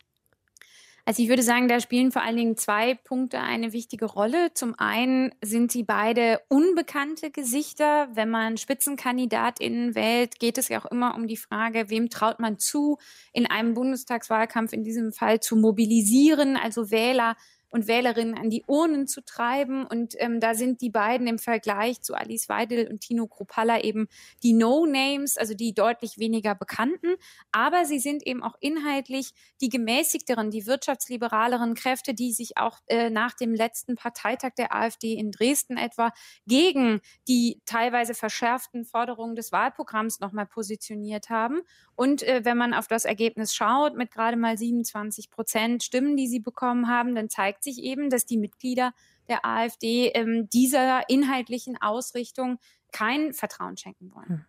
Also 1.05 1.23
ich 1.23 1.29
würde 1.29 1.43
sagen, 1.43 1.67
da 1.67 1.79
spielen 1.79 2.11
vor 2.11 2.21
allen 2.21 2.37
Dingen 2.37 2.57
zwei 2.57 2.95
Punkte 2.95 3.39
eine 3.39 3.73
wichtige 3.73 4.05
Rolle. 4.05 4.53
Zum 4.53 4.75
einen 4.77 5.33
sind 5.41 5.71
sie 5.71 5.83
beide 5.83 6.41
unbekannte 6.47 7.31
Gesichter. 7.31 8.09
Wenn 8.13 8.29
man 8.29 8.57
Spitzenkandidatinnen 8.57 9.95
wählt, 9.95 10.39
geht 10.39 10.57
es 10.57 10.69
ja 10.69 10.79
auch 10.79 10.91
immer 10.91 11.15
um 11.15 11.27
die 11.27 11.37
Frage, 11.37 11.89
wem 11.89 12.09
traut 12.09 12.39
man 12.39 12.59
zu, 12.59 12.97
in 13.33 13.45
einem 13.45 13.73
Bundestagswahlkampf 13.73 14.73
in 14.73 14.83
diesem 14.83 15.11
Fall 15.11 15.39
zu 15.39 15.55
mobilisieren, 15.55 16.57
also 16.57 16.91
Wähler 16.91 17.35
und 17.71 17.87
Wählerinnen 17.87 18.37
an 18.37 18.49
die 18.49 18.63
Urnen 18.67 19.07
zu 19.07 19.23
treiben. 19.23 19.85
Und 19.85 20.15
ähm, 20.19 20.39
da 20.39 20.53
sind 20.53 20.81
die 20.81 20.89
beiden 20.89 21.25
im 21.25 21.39
Vergleich 21.39 22.01
zu 22.01 22.13
Alice 22.13 22.49
Weidel 22.49 22.87
und 22.89 23.01
Tino 23.01 23.27
Kruppalla 23.27 23.81
eben 23.81 24.07
die 24.43 24.53
No-Names, 24.53 25.37
also 25.37 25.53
die 25.53 25.73
deutlich 25.73 26.19
weniger 26.19 26.53
bekannten. 26.53 27.15
Aber 27.51 27.85
sie 27.85 27.99
sind 27.99 28.27
eben 28.27 28.43
auch 28.43 28.55
inhaltlich 28.59 29.31
die 29.61 29.69
gemäßigteren, 29.69 30.51
die 30.51 30.67
wirtschaftsliberaleren 30.67 31.73
Kräfte, 31.73 32.13
die 32.13 32.33
sich 32.33 32.57
auch 32.57 32.77
äh, 32.87 33.09
nach 33.09 33.33
dem 33.33 33.53
letzten 33.53 33.95
Parteitag 33.95 34.51
der 34.57 34.75
AfD 34.75 35.13
in 35.13 35.31
Dresden 35.31 35.77
etwa 35.77 36.11
gegen 36.45 36.99
die 37.27 37.61
teilweise 37.65 38.13
verschärften 38.13 38.83
Forderungen 38.83 39.35
des 39.35 39.53
Wahlprogramms 39.53 40.19
nochmal 40.19 40.45
positioniert 40.45 41.29
haben. 41.29 41.61
Und 41.95 42.23
äh, 42.23 42.41
wenn 42.43 42.57
man 42.57 42.73
auf 42.73 42.87
das 42.87 43.05
Ergebnis 43.05 43.55
schaut, 43.55 43.95
mit 43.95 44.11
gerade 44.11 44.35
mal 44.35 44.57
27 44.57 45.29
Prozent 45.29 45.83
Stimmen, 45.83 46.17
die 46.17 46.27
sie 46.27 46.39
bekommen 46.39 46.89
haben, 46.89 47.15
dann 47.15 47.29
zeigt 47.29 47.60
sich 47.63 47.79
eben, 47.79 48.09
dass 48.09 48.25
die 48.25 48.37
Mitglieder 48.37 48.93
der 49.27 49.45
AfD 49.45 50.09
ähm, 50.09 50.49
dieser 50.51 51.09
inhaltlichen 51.09 51.77
Ausrichtung 51.81 52.59
kein 52.91 53.33
Vertrauen 53.33 53.77
schenken 53.77 54.11
wollen. 54.13 54.27
Hm. 54.27 54.45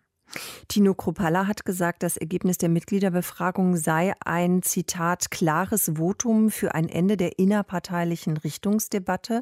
Tino 0.67 0.95
Kropalla 0.95 1.47
hat 1.47 1.65
gesagt, 1.65 2.01
das 2.01 2.17
Ergebnis 2.17 2.57
der 2.57 2.69
Mitgliederbefragung 2.69 3.75
sei 3.75 4.13
ein 4.25 4.63
Zitat 4.63 5.29
klares 5.29 5.91
Votum 5.95 6.49
für 6.49 6.73
ein 6.73 6.89
Ende 6.89 7.17
der 7.17 7.37
innerparteilichen 7.37 8.37
Richtungsdebatte 8.37 9.41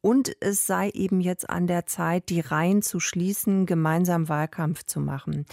und 0.00 0.36
es 0.40 0.66
sei 0.66 0.90
eben 0.90 1.20
jetzt 1.20 1.48
an 1.50 1.66
der 1.66 1.86
Zeit, 1.86 2.28
die 2.28 2.40
Reihen 2.40 2.82
zu 2.82 3.00
schließen, 3.00 3.66
gemeinsam 3.66 4.28
Wahlkampf 4.28 4.84
zu 4.84 5.00
machen. 5.00 5.44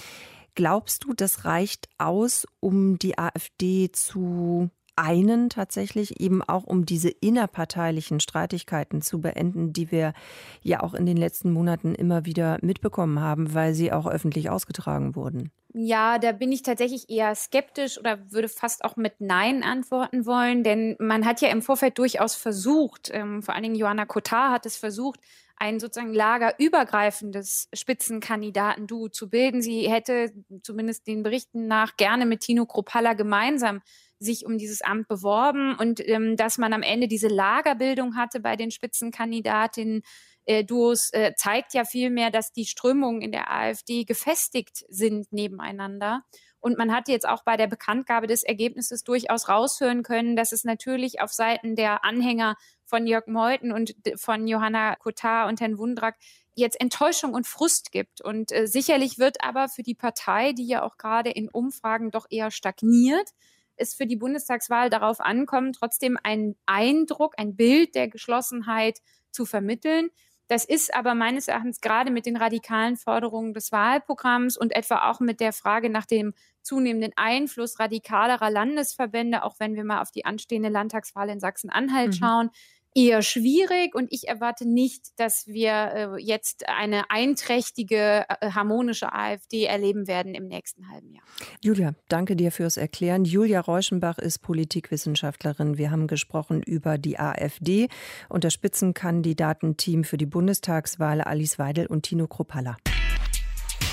Glaubst 0.54 1.04
du, 1.04 1.14
das 1.14 1.46
reicht 1.46 1.90
aus, 1.98 2.48
um 2.60 3.00
die 3.00 3.18
AfD 3.18 3.92
zu 3.92 4.70
einen 4.96 5.50
tatsächlich 5.50 6.20
eben 6.20 6.42
auch 6.42 6.64
um 6.64 6.86
diese 6.86 7.10
innerparteilichen 7.10 8.20
Streitigkeiten 8.20 9.02
zu 9.02 9.22
beenden, 9.22 9.74
die 9.74 9.92
wir 9.92 10.14
ja 10.62 10.82
auch 10.82 10.94
in 10.94 11.06
den 11.06 11.18
letzten 11.18 11.52
Monaten 11.52 11.96
immer 11.96 12.26
wieder 12.26 12.58
mitbekommen 12.62 13.20
haben, 13.20 13.54
weil 13.54 13.74
sie 13.74 13.92
auch 13.92 14.08
öffentlich 14.08 14.50
ausgetragen 14.50 15.16
wurden? 15.16 15.52
Ja, 15.78 16.20
da 16.20 16.32
bin 16.32 16.54
ich 16.54 16.64
tatsächlich 16.64 17.10
eher 17.10 17.36
skeptisch 17.36 17.98
oder 18.00 18.32
würde 18.32 18.48
fast 18.48 18.86
auch 18.86 18.96
mit 18.96 19.20
Nein 19.20 19.62
antworten 19.62 20.26
wollen, 20.26 20.64
denn 20.64 20.96
man 21.00 21.26
hat 21.26 21.42
ja 21.42 21.50
im 21.50 21.62
Vorfeld 21.62 21.98
durchaus 21.98 22.36
versucht, 22.36 23.10
ähm, 23.12 23.44
vor 23.44 23.54
allen 23.54 23.64
Dingen 23.64 23.76
Johanna 23.76 24.06
Kotar 24.06 24.52
hat 24.52 24.66
es 24.66 24.78
versucht, 24.78 25.20
ein 25.58 25.80
sozusagen 25.82 26.14
lagerübergreifendes 26.14 27.68
Spitzenkandidaten-Duo 27.74 29.10
zu 29.10 29.30
bilden. 29.30 29.62
Sie 29.62 29.90
hätte 29.90 30.32
zumindest 30.64 31.08
den 31.08 31.24
Berichten 31.24 31.68
nach 31.68 31.98
gerne 31.98 32.26
mit 32.26 32.42
Tino 32.42 32.66
Kropalla 32.66 33.14
gemeinsam 33.14 33.82
sich 34.26 34.46
um 34.46 34.58
dieses 34.58 34.82
Amt 34.82 35.08
beworben 35.08 35.76
und 35.76 36.06
ähm, 36.06 36.36
dass 36.36 36.58
man 36.58 36.74
am 36.74 36.82
Ende 36.82 37.08
diese 37.08 37.28
Lagerbildung 37.28 38.16
hatte 38.16 38.40
bei 38.40 38.56
den 38.56 38.72
Spitzenkandidatinnen. 38.72 40.02
Äh, 40.46 40.64
Duos 40.64 41.12
äh, 41.14 41.34
zeigt 41.36 41.74
ja 41.74 41.86
vielmehr, 41.86 42.32
dass 42.32 42.52
die 42.52 42.66
Strömungen 42.66 43.22
in 43.22 43.32
der 43.32 43.52
AfD 43.52 44.04
gefestigt 44.04 44.86
sind 44.90 45.32
nebeneinander. 45.32 46.24
Und 46.60 46.80
man 46.80 46.92
hat 46.92 47.08
jetzt 47.10 47.28
auch 47.28 47.44
bei 47.44 47.58
der 47.58 47.68
Bekanntgabe 47.68 48.26
des 48.26 48.44
Ergebnisses 48.44 49.04
durchaus 49.04 49.50
raushören 49.50 50.02
können, 50.02 50.36
dass 50.36 50.52
es 50.52 50.64
natürlich 50.64 51.22
auf 51.22 51.32
Seiten 51.32 51.76
der 51.76 52.04
Anhänger 52.04 52.56
von 52.86 53.06
Jörg 53.06 53.28
Meuthen 53.28 53.72
und 53.72 53.94
von 54.16 54.48
Johanna 54.48 54.96
Kotar 54.96 55.48
und 55.48 55.62
Herrn 55.62 55.78
Wundrak 55.78 56.16
jetzt 56.56 56.80
Enttäuschung 56.82 57.34
und 57.34 57.46
Frust 57.46 57.92
gibt. 57.92 58.22
Und 58.22 58.52
äh, 58.52 58.66
sicherlich 58.66 59.20
wird 59.20 59.44
aber 59.44 59.68
für 59.68 59.84
die 59.84 59.94
Partei, 59.94 60.54
die 60.54 60.66
ja 60.66 60.82
auch 60.84 60.98
gerade 60.98 61.30
in 61.30 61.50
Umfragen 61.50 62.10
doch 62.12 62.26
eher 62.30 62.50
stagniert, 62.50 63.30
es 63.78 63.94
für 63.94 64.06
die 64.06 64.16
Bundestagswahl 64.16 64.90
darauf 64.90 65.20
ankommen, 65.20 65.74
trotzdem 65.74 66.18
einen 66.24 66.56
Eindruck, 66.66 67.36
ein 67.38 67.56
Bild 67.56 67.96
der 67.96 68.08
Geschlossenheit 68.08 69.00
zu 69.32 69.46
vermitteln. 69.46 70.10
Das 70.48 70.64
ist 70.64 70.94
aber 70.94 71.16
meines 71.16 71.48
Erachtens 71.48 71.82
gerade 71.82 72.12
mit 72.12 72.28
den 72.28 72.38
radikalen 72.38 72.98
Forderungen 72.98 73.54
des 73.54 73.72
Wahlprogramms 73.72 74.58
und 74.58 74.76
etwa 74.76 75.10
auch 75.10 75.20
mit 75.20 75.40
der 75.40 75.54
Frage 75.54 75.90
nach 75.90 76.06
dem 76.06 76.34
zunehmenden 76.62 77.14
Einfluss 77.16 77.80
radikalerer 77.80 78.52
Landesverbände, 78.52 79.44
auch 79.44 79.56
wenn 79.60 79.76
wir 79.76 79.84
mal 79.84 80.02
auf 80.02 80.12
die 80.12 80.26
anstehende 80.26 80.70
Landtagswahl 80.70 81.30
in 81.30 81.40
Sachsen-Anhalt 81.40 82.10
mhm. 82.10 82.14
schauen, 82.14 82.50
eher 82.96 83.22
schwierig 83.22 83.94
und 83.94 84.12
ich 84.12 84.28
erwarte 84.28 84.68
nicht, 84.68 85.20
dass 85.20 85.46
wir 85.48 85.72
äh, 85.72 86.22
jetzt 86.22 86.68
eine 86.70 87.12
einträchtige, 87.12 88.26
äh, 88.28 88.52
harmonische 88.52 89.14
AfD 89.14 89.66
erleben 89.66 90.08
werden 90.08 90.34
im 90.34 90.48
nächsten 90.48 90.90
halben 90.90 91.14
Jahr. 91.14 91.24
Julia, 91.62 91.94
danke 92.08 92.36
dir 92.36 92.52
fürs 92.52 92.78
Erklären. 92.78 93.26
Julia 93.26 93.60
Reuschenbach 93.60 94.18
ist 94.18 94.40
Politikwissenschaftlerin. 94.40 95.78
Wir 95.78 95.92
haben 95.92 96.08
gesprochen 96.08 96.64
über 96.64 96.98
die 96.98 97.20
AfD 97.20 97.90
und 98.30 98.46
das 98.46 98.54
Spitzenkandidatenteam 98.54 100.06
für 100.06 100.18
die 100.18 100.26
Bundestagswahl 100.26 101.22
Alice 101.22 101.60
Weidel 101.60 101.88
und 101.88 102.04
Tino 102.04 102.28
Kropalla. 102.28 102.78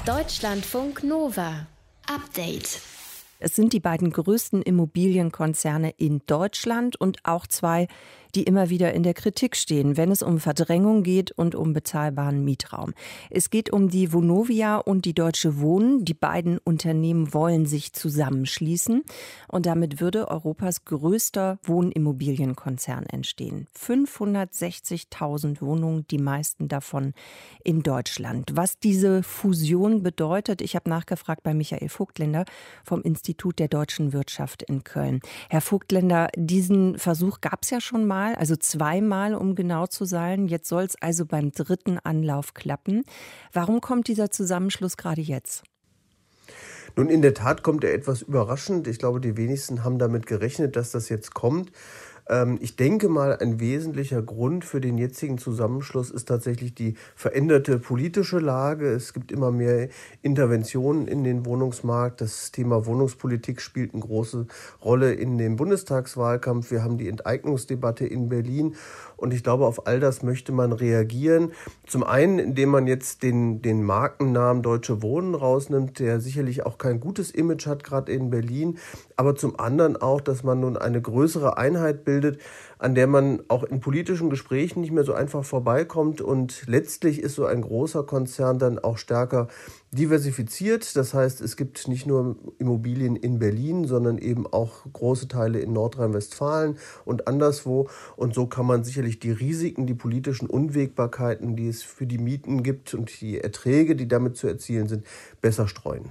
Deutschlandfunk 0.06 1.02
Nova. 1.02 1.66
Update. 2.06 2.80
Es 3.44 3.56
sind 3.56 3.72
die 3.72 3.80
beiden 3.80 4.10
größten 4.12 4.62
Immobilienkonzerne 4.62 5.90
in 5.96 6.22
Deutschland 6.26 6.94
und 6.94 7.18
auch 7.24 7.48
zwei 7.48 7.88
die 8.35 8.45
immer 8.45 8.71
wieder 8.71 8.92
in 8.95 9.03
der 9.03 9.14
Kritik 9.14 9.57
stehen, 9.57 9.97
wenn 9.97 10.11
es 10.11 10.23
um 10.23 10.40
Verdrängung 10.40 11.03
geht 11.03 11.33
und 11.33 11.55
um 11.55 11.73
bezahlbaren 11.73 12.45
Mietraum. 12.45 12.95
Es 13.31 13.51
geht 13.51 13.71
um 13.71 13.90
die 13.90 14.12
Vonovia 14.12 14.79
und 14.79 15.05
die 15.05 15.14
Deutsche 15.14 15.61
Wohnen. 15.61 16.05
Die 16.05 16.14
beiden 16.14 16.59
Unternehmen 16.59 17.35
wollen 17.35 17.66
sich 17.66 17.92
zusammenschließen 17.92 19.03
und 19.49 19.66
damit 19.66 20.01
würde 20.01 20.29
Europas 20.29 20.85
größter 20.85 21.59
Wohnimmobilienkonzern 21.62 23.05
entstehen. 23.07 23.66
560.000 23.79 25.61
Wohnungen, 25.61 26.07
die 26.11 26.18
meisten 26.18 26.68
davon 26.68 27.12
in 27.64 27.83
Deutschland. 27.83 28.53
Was 28.55 28.79
diese 28.79 29.23
Fusion 29.23 30.03
bedeutet, 30.03 30.62
ich 30.62 30.75
habe 30.75 30.88
nachgefragt 30.88 31.42
bei 31.42 31.53
Michael 31.53 31.88
Vogtländer 31.88 32.45
vom 32.85 33.03
Institut 33.03 33.59
der 33.59 33.68
deutschen 33.68 34.12
Wirtschaft 34.12 34.62
in 34.62 34.85
Köln. 34.85 35.21
Herr 35.51 35.61
Vogtländer, 35.61 36.29
diesen 36.37 36.99
Versuch 36.99 37.40
gab 37.40 37.62
es 37.62 37.71
ja 37.71 37.81
schon 37.81 38.07
mal 38.07 38.21
Mal, 38.22 38.37
also 38.37 38.54
zweimal, 38.54 39.35
um 39.35 39.56
genau 39.56 39.88
zu 39.88 40.04
sein. 40.04 40.46
Jetzt 40.46 40.68
soll 40.68 40.85
es 40.85 40.94
also 41.00 41.26
beim 41.26 41.50
dritten 41.50 41.98
Anlauf 41.98 42.54
klappen. 42.54 43.02
Warum 43.52 43.80
kommt 43.80 44.06
dieser 44.06 44.30
Zusammenschluss 44.30 44.96
gerade 44.96 45.20
jetzt? 45.20 45.64
Nun, 46.94 47.08
in 47.08 47.20
der 47.20 47.35
Tat 47.35 47.64
kommt 47.64 47.82
er 47.82 47.92
etwas 47.94 48.22
überraschend. 48.22 48.87
Ich 48.87 48.98
glaube, 48.98 49.20
die 49.20 49.37
wenigsten 49.37 49.82
haben 49.82 49.98
damit 49.98 50.26
gerechnet, 50.26 50.76
dass 50.76 50.92
das 50.92 51.08
jetzt 51.08 51.35
kommt. 51.35 51.72
Ähm, 52.28 52.58
ich 52.61 52.76
denke 52.76 53.08
mal, 53.08 53.37
ein 53.37 53.61
wesentlicher 53.61 54.22
Grund 54.22 54.64
für 54.64 54.80
den 54.80 54.98
jetzigen 54.98 55.38
Zusammenschluss 55.38 56.11
ist 56.11 56.28
tatsächlich 56.28 56.74
die 56.74 56.94
veränderte 57.16 57.78
politische 57.78 58.38
Lage. 58.38 58.88
Es 58.92 59.12
gibt 59.12 59.32
immer 59.32 59.50
mehr 59.50 59.88
Interventionen 60.22 61.08
in 61.08 61.24
den 61.24 61.44
Wohnungsmarkt. 61.46 62.20
Das 62.20 62.52
Thema 62.52 62.87
Wohnungspolitik 62.87 63.61
spielt 63.61 63.92
eine 63.92 64.02
große 64.02 64.46
Rolle 64.85 65.12
in 65.12 65.38
dem 65.38 65.56
Bundestagswahlkampf. 65.56 66.70
Wir 66.70 66.85
haben 66.85 66.98
die 66.98 67.08
Enteignungsdebatte 67.08 68.06
in 68.06 68.28
Berlin. 68.28 68.76
Und 69.16 69.32
ich 69.32 69.42
glaube, 69.42 69.66
auf 69.66 69.87
all 69.87 70.00
das 70.00 70.22
möchte 70.22 70.52
man 70.52 70.72
reagieren. 70.72 71.52
Zum 71.87 72.02
einen, 72.02 72.38
indem 72.38 72.70
man 72.70 72.87
jetzt 72.87 73.22
den, 73.22 73.62
den 73.62 73.85
Markennamen 73.85 74.62
Deutsche 74.62 75.00
Wohnen 75.00 75.35
rausnimmt, 75.35 76.00
der 76.00 76.20
sicherlich 76.20 76.66
auch 76.66 76.76
kein 76.76 76.98
gutes 76.98 77.30
Image 77.30 77.66
hat, 77.66 77.85
gerade 77.85 78.12
in 78.12 78.30
Berlin. 78.30 78.78
Aber 79.16 79.37
zum 79.37 79.58
anderen 79.61 79.96
auch, 79.96 80.20
dass 80.20 80.42
man 80.42 80.61
nun 80.61 80.76
eine 80.76 81.00
größere 81.00 81.56
Einheit 81.56 82.04
bildet 82.04 82.12
bildet, 82.12 82.38
an 82.79 82.94
der 82.94 83.07
man 83.07 83.42
auch 83.48 83.64
in 83.64 83.81
politischen 83.81 84.29
Gesprächen 84.29 84.83
nicht 84.83 84.92
mehr 84.92 85.05
so 85.05 85.14
einfach 85.14 85.44
vorbeikommt. 85.44 86.20
Und 86.20 86.64
letztlich 86.66 87.20
ist 87.20 87.37
so 87.37 87.46
ein 87.46 87.62
großer 87.62 88.03
Konzern 88.03 88.59
dann 88.59 88.79
auch 88.79 88.98
stärker 88.98 89.48
diversifiziert. 89.92 90.94
Das 90.96 91.14
heißt, 91.14 91.40
es 91.40 91.57
gibt 91.57 91.88
nicht 91.88 92.07
nur 92.07 92.37
Immobilien 92.59 93.16
in 93.16 93.38
Berlin, 93.38 93.87
sondern 93.87 94.18
eben 94.18 94.46
auch 94.46 94.85
große 94.92 95.29
Teile 95.29 95.61
in 95.61 95.72
Nordrhein-Westfalen 95.72 96.77
und 97.07 97.29
anderswo. 97.29 97.88
Und 98.16 98.35
so 98.35 98.46
kann 98.46 98.66
man 98.66 98.85
sicherlich 98.85 99.18
die 99.18 99.33
Risiken, 99.33 99.87
die 99.87 99.94
politischen 99.94 100.51
Unwägbarkeiten, 100.51 101.57
die 101.57 101.68
es 101.68 101.83
für 101.83 102.07
die 102.07 102.18
Mieten 102.18 102.62
gibt 102.62 102.92
und 102.92 103.20
die 103.22 103.40
Erträge, 103.40 103.96
die 103.96 104.09
damit 104.09 104.37
zu 104.37 104.48
erzielen 104.48 104.88
sind, 104.88 105.07
besser 105.40 105.66
streuen. 105.66 106.05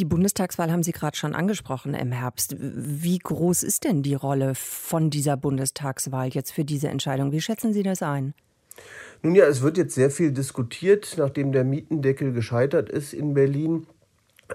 Die 0.00 0.04
Bundestagswahl 0.04 0.72
haben 0.72 0.82
Sie 0.82 0.90
gerade 0.90 1.16
schon 1.16 1.36
angesprochen 1.36 1.94
im 1.94 2.10
Herbst. 2.10 2.56
Wie 2.58 3.18
groß 3.18 3.62
ist 3.62 3.84
denn 3.84 4.02
die 4.02 4.14
Rolle 4.14 4.56
von 4.56 5.08
dieser 5.08 5.36
Bundestagswahl 5.36 6.30
jetzt 6.30 6.52
für 6.52 6.64
diese 6.64 6.88
Entscheidung? 6.88 7.30
Wie 7.30 7.40
schätzen 7.40 7.72
Sie 7.72 7.84
das 7.84 8.02
ein? 8.02 8.34
Nun 9.22 9.36
ja, 9.36 9.44
es 9.46 9.62
wird 9.62 9.78
jetzt 9.78 9.94
sehr 9.94 10.10
viel 10.10 10.32
diskutiert, 10.32 11.14
nachdem 11.16 11.52
der 11.52 11.62
Mietendeckel 11.62 12.32
gescheitert 12.32 12.88
ist 12.88 13.12
in 13.14 13.34
Berlin 13.34 13.86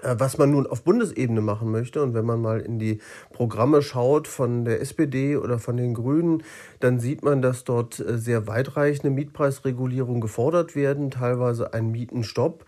äh, 0.02 0.14
was 0.18 0.38
man 0.38 0.50
nun 0.50 0.66
auf 0.66 0.82
Bundesebene 0.84 1.40
machen 1.40 1.70
möchte. 1.70 2.02
Und 2.02 2.12
wenn 2.12 2.26
man 2.26 2.40
mal 2.40 2.60
in 2.60 2.78
die 2.78 3.00
Programme 3.32 3.80
schaut 3.80 4.28
von 4.28 4.66
der 4.66 4.80
SPD 4.80 5.36
oder 5.36 5.58
von 5.58 5.76
den 5.76 5.94
Grünen, 5.94 6.42
dann 6.80 7.00
sieht 7.00 7.24
man, 7.24 7.40
dass 7.40 7.64
dort 7.64 7.98
äh, 7.98 8.18
sehr 8.18 8.46
weitreichende 8.46 9.10
Mietpreisregulierungen 9.10 10.20
gefordert 10.20 10.76
werden, 10.76 11.10
teilweise 11.10 11.72
ein 11.72 11.90
Mietenstopp. 11.90 12.66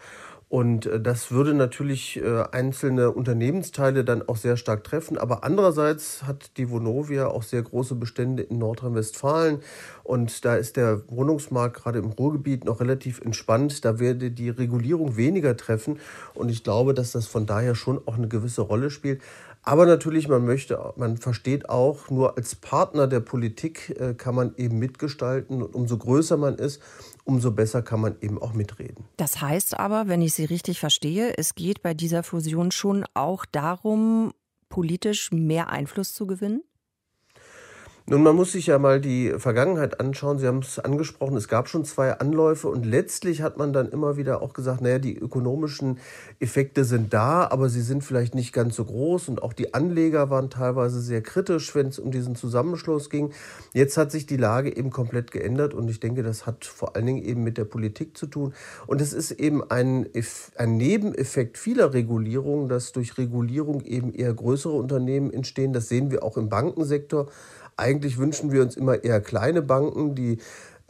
Und 0.52 0.84
äh, 0.84 1.00
das 1.00 1.30
würde 1.30 1.54
natürlich 1.54 2.20
äh, 2.22 2.44
einzelne 2.52 3.10
Unternehmensteile 3.10 4.04
dann 4.04 4.28
auch 4.28 4.36
sehr 4.36 4.58
stark 4.58 4.84
treffen. 4.84 5.16
Aber 5.16 5.44
andererseits 5.44 6.24
hat 6.24 6.58
die 6.58 6.68
Vonovia 6.68 7.28
auch 7.28 7.42
sehr 7.42 7.62
große 7.62 7.94
Bestände 7.94 8.42
in 8.42 8.58
Nordrhein-Westfalen. 8.58 9.60
Und 10.04 10.44
da 10.44 10.56
ist 10.56 10.76
der 10.76 11.08
Wohnungsmarkt 11.08 11.82
gerade 11.82 12.00
im 12.00 12.10
Ruhrgebiet 12.10 12.66
noch 12.66 12.80
relativ 12.80 13.22
entspannt. 13.22 13.82
Da 13.86 13.98
werde 13.98 14.30
die 14.30 14.50
Regulierung 14.50 15.16
weniger 15.16 15.56
treffen. 15.56 16.00
Und 16.34 16.50
ich 16.50 16.62
glaube, 16.62 16.92
dass 16.92 17.12
das 17.12 17.26
von 17.26 17.46
daher 17.46 17.74
schon 17.74 18.02
auch 18.04 18.18
eine 18.18 18.28
gewisse 18.28 18.60
Rolle 18.60 18.90
spielt. 18.90 19.22
Aber 19.64 19.86
natürlich, 19.86 20.28
man 20.28 20.44
möchte, 20.44 20.78
man 20.96 21.16
versteht 21.16 21.70
auch, 21.70 22.10
nur 22.10 22.36
als 22.36 22.56
Partner 22.56 23.06
der 23.06 23.20
Politik 23.20 23.96
äh, 23.98 24.12
kann 24.12 24.34
man 24.34 24.54
eben 24.56 24.78
mitgestalten. 24.78 25.62
Und 25.62 25.74
umso 25.74 25.96
größer 25.96 26.36
man 26.36 26.56
ist, 26.56 26.82
umso 27.24 27.52
besser 27.52 27.82
kann 27.82 28.00
man 28.00 28.16
eben 28.20 28.40
auch 28.40 28.52
mitreden. 28.52 29.04
Das 29.16 29.40
heißt 29.40 29.78
aber, 29.78 30.08
wenn 30.08 30.22
ich 30.22 30.34
Sie 30.34 30.44
richtig 30.44 30.80
verstehe, 30.80 31.36
es 31.36 31.54
geht 31.54 31.82
bei 31.82 31.94
dieser 31.94 32.22
Fusion 32.22 32.70
schon 32.70 33.04
auch 33.14 33.44
darum, 33.44 34.32
politisch 34.68 35.30
mehr 35.32 35.68
Einfluss 35.68 36.14
zu 36.14 36.26
gewinnen? 36.26 36.62
Nun, 38.06 38.24
man 38.24 38.34
muss 38.34 38.50
sich 38.50 38.66
ja 38.66 38.80
mal 38.80 39.00
die 39.00 39.32
Vergangenheit 39.38 40.00
anschauen. 40.00 40.38
Sie 40.38 40.48
haben 40.48 40.58
es 40.58 40.80
angesprochen, 40.80 41.36
es 41.36 41.46
gab 41.46 41.68
schon 41.68 41.84
zwei 41.84 42.18
Anläufe 42.18 42.66
und 42.66 42.84
letztlich 42.84 43.42
hat 43.42 43.58
man 43.58 43.72
dann 43.72 43.88
immer 43.90 44.16
wieder 44.16 44.42
auch 44.42 44.54
gesagt, 44.54 44.80
naja, 44.80 44.98
die 44.98 45.16
ökonomischen 45.16 45.98
Effekte 46.40 46.84
sind 46.84 47.12
da, 47.12 47.46
aber 47.48 47.68
sie 47.68 47.80
sind 47.80 48.02
vielleicht 48.02 48.34
nicht 48.34 48.52
ganz 48.52 48.74
so 48.74 48.84
groß 48.84 49.28
und 49.28 49.42
auch 49.42 49.52
die 49.52 49.72
Anleger 49.72 50.30
waren 50.30 50.50
teilweise 50.50 51.00
sehr 51.00 51.22
kritisch, 51.22 51.76
wenn 51.76 51.86
es 51.86 52.00
um 52.00 52.10
diesen 52.10 52.34
Zusammenschluss 52.34 53.08
ging. 53.08 53.32
Jetzt 53.72 53.96
hat 53.96 54.10
sich 54.10 54.26
die 54.26 54.36
Lage 54.36 54.76
eben 54.76 54.90
komplett 54.90 55.30
geändert 55.30 55.72
und 55.72 55.88
ich 55.88 56.00
denke, 56.00 56.24
das 56.24 56.44
hat 56.44 56.64
vor 56.64 56.96
allen 56.96 57.06
Dingen 57.06 57.22
eben 57.22 57.44
mit 57.44 57.56
der 57.56 57.66
Politik 57.66 58.16
zu 58.16 58.26
tun. 58.26 58.52
Und 58.88 59.00
es 59.00 59.12
ist 59.12 59.30
eben 59.30 59.62
ein, 59.70 60.08
ein 60.56 60.76
Nebeneffekt 60.76 61.56
vieler 61.56 61.94
Regulierungen, 61.94 62.68
dass 62.68 62.90
durch 62.90 63.16
Regulierung 63.16 63.82
eben 63.82 64.12
eher 64.12 64.34
größere 64.34 64.72
Unternehmen 64.72 65.32
entstehen. 65.32 65.72
Das 65.72 65.88
sehen 65.88 66.10
wir 66.10 66.24
auch 66.24 66.36
im 66.36 66.48
Bankensektor. 66.48 67.28
Eigentlich 67.76 68.18
wünschen 68.18 68.52
wir 68.52 68.62
uns 68.62 68.76
immer 68.76 69.02
eher 69.04 69.20
kleine 69.20 69.62
Banken, 69.62 70.14
die 70.14 70.38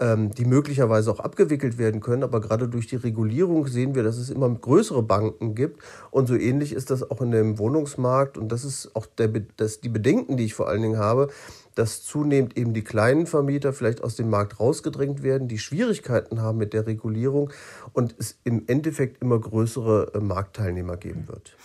ähm, 0.03 0.35
die 0.35 0.45
möglicherweise 0.45 1.12
auch 1.12 1.21
abgewickelt 1.21 1.79
werden 1.79 2.01
können. 2.01 2.25
Aber 2.25 2.40
gerade 2.40 2.68
durch 2.68 2.88
die 2.88 2.97
Regulierung 2.97 3.68
sehen 3.68 3.95
wir, 3.95 4.03
dass 4.03 4.16
es 4.16 4.31
immer 4.31 4.51
größere 4.51 5.03
Banken 5.03 5.55
gibt. 5.55 5.81
Und 6.11 6.27
so 6.27 6.35
ähnlich 6.35 6.73
ist 6.73 6.90
das 6.90 7.09
auch 7.09 7.21
in 7.21 7.31
dem 7.31 7.59
Wohnungsmarkt. 7.59 8.37
Und 8.37 8.51
das 8.51 8.64
ist 8.64 8.97
auch 8.97 9.07
der, 9.07 9.29
das, 9.57 9.81
die 9.81 9.88
Bedenken, 9.88 10.37
die 10.37 10.45
ich 10.45 10.55
vor 10.55 10.68
allen 10.68 10.83
Dingen 10.83 10.99
habe, 10.99 11.29
dass 11.75 12.03
zunehmend 12.03 12.57
eben 12.57 12.75
die 12.75 12.83
kleinen 12.83 13.27
Vermieter 13.27 13.73
vielleicht 13.73 14.03
aus 14.03 14.16
dem 14.16 14.29
Markt 14.29 14.59
rausgedrängt 14.59 15.23
werden, 15.23 15.47
die 15.47 15.59
Schwierigkeiten 15.59 16.40
haben 16.40 16.59
mit 16.59 16.73
der 16.73 16.87
Regulierung 16.87 17.51
und 17.92 18.14
es 18.18 18.38
im 18.45 18.64
Endeffekt 18.66 19.23
immer 19.23 19.38
größere 19.38 20.12
äh, 20.14 20.21
Marktteilnehmer 20.21 20.97
geben 20.97 21.29
wird. 21.29 21.57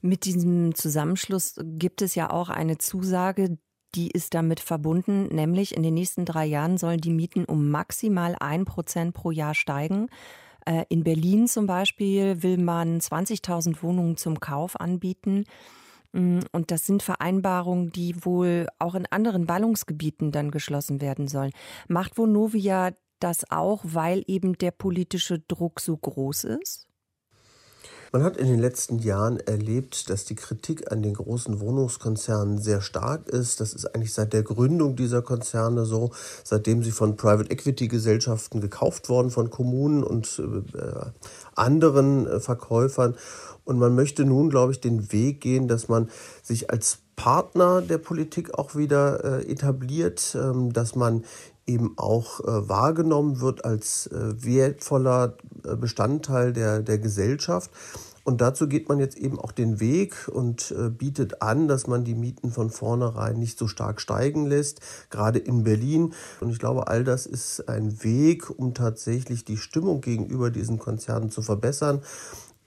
Mit 0.00 0.24
diesem 0.24 0.74
Zusammenschluss 0.74 1.54
gibt 1.62 2.02
es 2.02 2.14
ja 2.14 2.30
auch 2.30 2.50
eine 2.50 2.78
Zusage, 2.78 3.58
die 3.94 4.10
ist 4.10 4.34
damit 4.34 4.60
verbunden, 4.60 5.26
nämlich 5.34 5.76
in 5.76 5.82
den 5.82 5.94
nächsten 5.94 6.24
drei 6.24 6.44
Jahren 6.46 6.78
sollen 6.78 7.00
die 7.00 7.10
Mieten 7.12 7.44
um 7.44 7.70
maximal 7.70 8.36
ein 8.38 8.64
Prozent 8.64 9.14
pro 9.14 9.30
Jahr 9.30 9.54
steigen. 9.54 10.08
Äh, 10.66 10.84
in 10.88 11.04
Berlin 11.04 11.48
zum 11.48 11.66
Beispiel 11.66 12.42
will 12.42 12.58
man 12.58 13.00
20.000 13.00 13.82
Wohnungen 13.82 14.16
zum 14.16 14.40
Kauf 14.40 14.78
anbieten. 14.78 15.44
Mm, 16.12 16.40
und 16.52 16.70
das 16.70 16.86
sind 16.86 17.02
Vereinbarungen, 17.02 17.90
die 17.90 18.24
wohl 18.24 18.66
auch 18.78 18.94
in 18.94 19.06
anderen 19.06 19.46
Ballungsgebieten 19.46 20.32
dann 20.32 20.50
geschlossen 20.50 21.00
werden 21.00 21.28
sollen. 21.28 21.52
Macht 21.88 22.18
Vonovia 22.18 22.92
das 23.20 23.50
auch, 23.50 23.82
weil 23.84 24.22
eben 24.26 24.58
der 24.58 24.70
politische 24.70 25.38
Druck 25.40 25.80
so 25.80 25.96
groß 25.96 26.44
ist? 26.44 26.87
Man 28.10 28.22
hat 28.22 28.38
in 28.38 28.46
den 28.46 28.58
letzten 28.58 29.00
Jahren 29.00 29.38
erlebt, 29.40 30.08
dass 30.08 30.24
die 30.24 30.34
Kritik 30.34 30.90
an 30.90 31.02
den 31.02 31.14
großen 31.14 31.60
Wohnungskonzernen 31.60 32.58
sehr 32.58 32.80
stark 32.80 33.28
ist. 33.28 33.60
Das 33.60 33.74
ist 33.74 33.94
eigentlich 33.94 34.14
seit 34.14 34.32
der 34.32 34.42
Gründung 34.42 34.96
dieser 34.96 35.20
Konzerne 35.20 35.84
so, 35.84 36.12
seitdem 36.42 36.82
sie 36.82 36.90
von 36.90 37.16
Private 37.16 37.50
Equity 37.50 37.86
Gesellschaften 37.88 38.62
gekauft 38.62 39.10
worden, 39.10 39.30
von 39.30 39.50
Kommunen 39.50 40.02
und 40.02 40.40
äh, 40.40 41.06
anderen 41.54 42.26
äh, 42.26 42.40
Verkäufern. 42.40 43.14
Und 43.64 43.78
man 43.78 43.94
möchte 43.94 44.24
nun, 44.24 44.48
glaube 44.48 44.72
ich, 44.72 44.80
den 44.80 45.12
Weg 45.12 45.42
gehen, 45.42 45.68
dass 45.68 45.88
man 45.88 46.08
sich 46.42 46.70
als 46.70 47.00
Partner 47.16 47.82
der 47.82 47.98
Politik 47.98 48.54
auch 48.54 48.74
wieder 48.74 49.42
äh, 49.42 49.50
etabliert, 49.50 50.34
ähm, 50.40 50.72
dass 50.72 50.94
man 50.94 51.24
eben 51.68 51.92
auch 51.96 52.40
äh, 52.40 52.68
wahrgenommen 52.68 53.40
wird 53.40 53.64
als 53.64 54.06
äh, 54.08 54.42
wertvoller 54.42 55.36
äh, 55.64 55.76
Bestandteil 55.76 56.52
der, 56.52 56.80
der 56.82 56.98
Gesellschaft. 56.98 57.70
Und 58.24 58.42
dazu 58.42 58.68
geht 58.68 58.90
man 58.90 58.98
jetzt 58.98 59.16
eben 59.16 59.38
auch 59.38 59.52
den 59.52 59.80
Weg 59.80 60.28
und 60.28 60.70
äh, 60.72 60.90
bietet 60.90 61.40
an, 61.40 61.66
dass 61.66 61.86
man 61.86 62.04
die 62.04 62.14
Mieten 62.14 62.50
von 62.50 62.68
vornherein 62.68 63.38
nicht 63.38 63.58
so 63.58 63.68
stark 63.68 64.02
steigen 64.02 64.44
lässt, 64.44 64.80
gerade 65.08 65.38
in 65.38 65.64
Berlin. 65.64 66.12
Und 66.40 66.50
ich 66.50 66.58
glaube, 66.58 66.88
all 66.88 67.04
das 67.04 67.24
ist 67.24 67.70
ein 67.70 68.04
Weg, 68.04 68.50
um 68.50 68.74
tatsächlich 68.74 69.46
die 69.46 69.56
Stimmung 69.56 70.02
gegenüber 70.02 70.50
diesen 70.50 70.78
Konzernen 70.78 71.30
zu 71.30 71.40
verbessern 71.40 72.02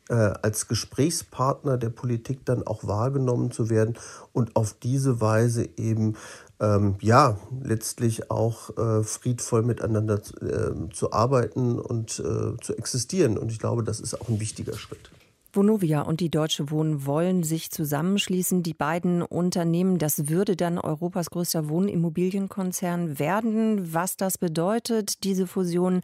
äh, 0.10 0.34
als 0.42 0.68
Gesprächspartner 0.68 1.78
der 1.78 1.90
Politik 1.90 2.44
dann 2.44 2.66
auch 2.68 2.86
wahrgenommen 2.86 3.52
zu 3.52 3.70
werden 3.70 3.98
und 4.34 4.56
auf 4.56 4.74
diese 4.74 5.22
Weise 5.22 5.70
eben 5.78 6.16
ähm, 6.62 6.96
ja, 7.02 7.38
letztlich 7.62 8.30
auch 8.30 8.78
äh, 8.78 9.04
friedvoll 9.04 9.64
miteinander 9.64 10.22
äh, 10.42 10.90
zu 10.94 11.12
arbeiten 11.12 11.80
und 11.80 12.20
äh, 12.20 12.58
zu 12.62 12.78
existieren. 12.78 13.38
Und 13.38 13.52
ich 13.52 13.60
glaube, 13.60 13.84
das 13.84 14.00
ist 14.00 14.14
auch 14.14 14.30
ein 14.30 14.40
wichtiger 14.40 14.78
Schritt. 14.78 15.10
Vonovia 15.54 16.02
und 16.02 16.22
die 16.22 16.30
Deutsche 16.30 16.72
Wohnen 16.72 17.06
wollen 17.06 17.44
sich 17.44 17.72
zusammenschließen. 17.72 18.64
Die 18.64 18.74
beiden 18.74 19.22
Unternehmen, 19.22 19.98
das 19.98 20.30
würde 20.30 20.56
dann 20.56 20.78
Europas 20.78 21.30
größter 21.30 21.68
Wohnimmobilienkonzern 21.68 23.20
werden. 23.20 23.94
Was 23.94 24.16
das 24.16 24.38
bedeutet, 24.38 25.26
diese 25.26 25.48
Fusion, 25.48 26.02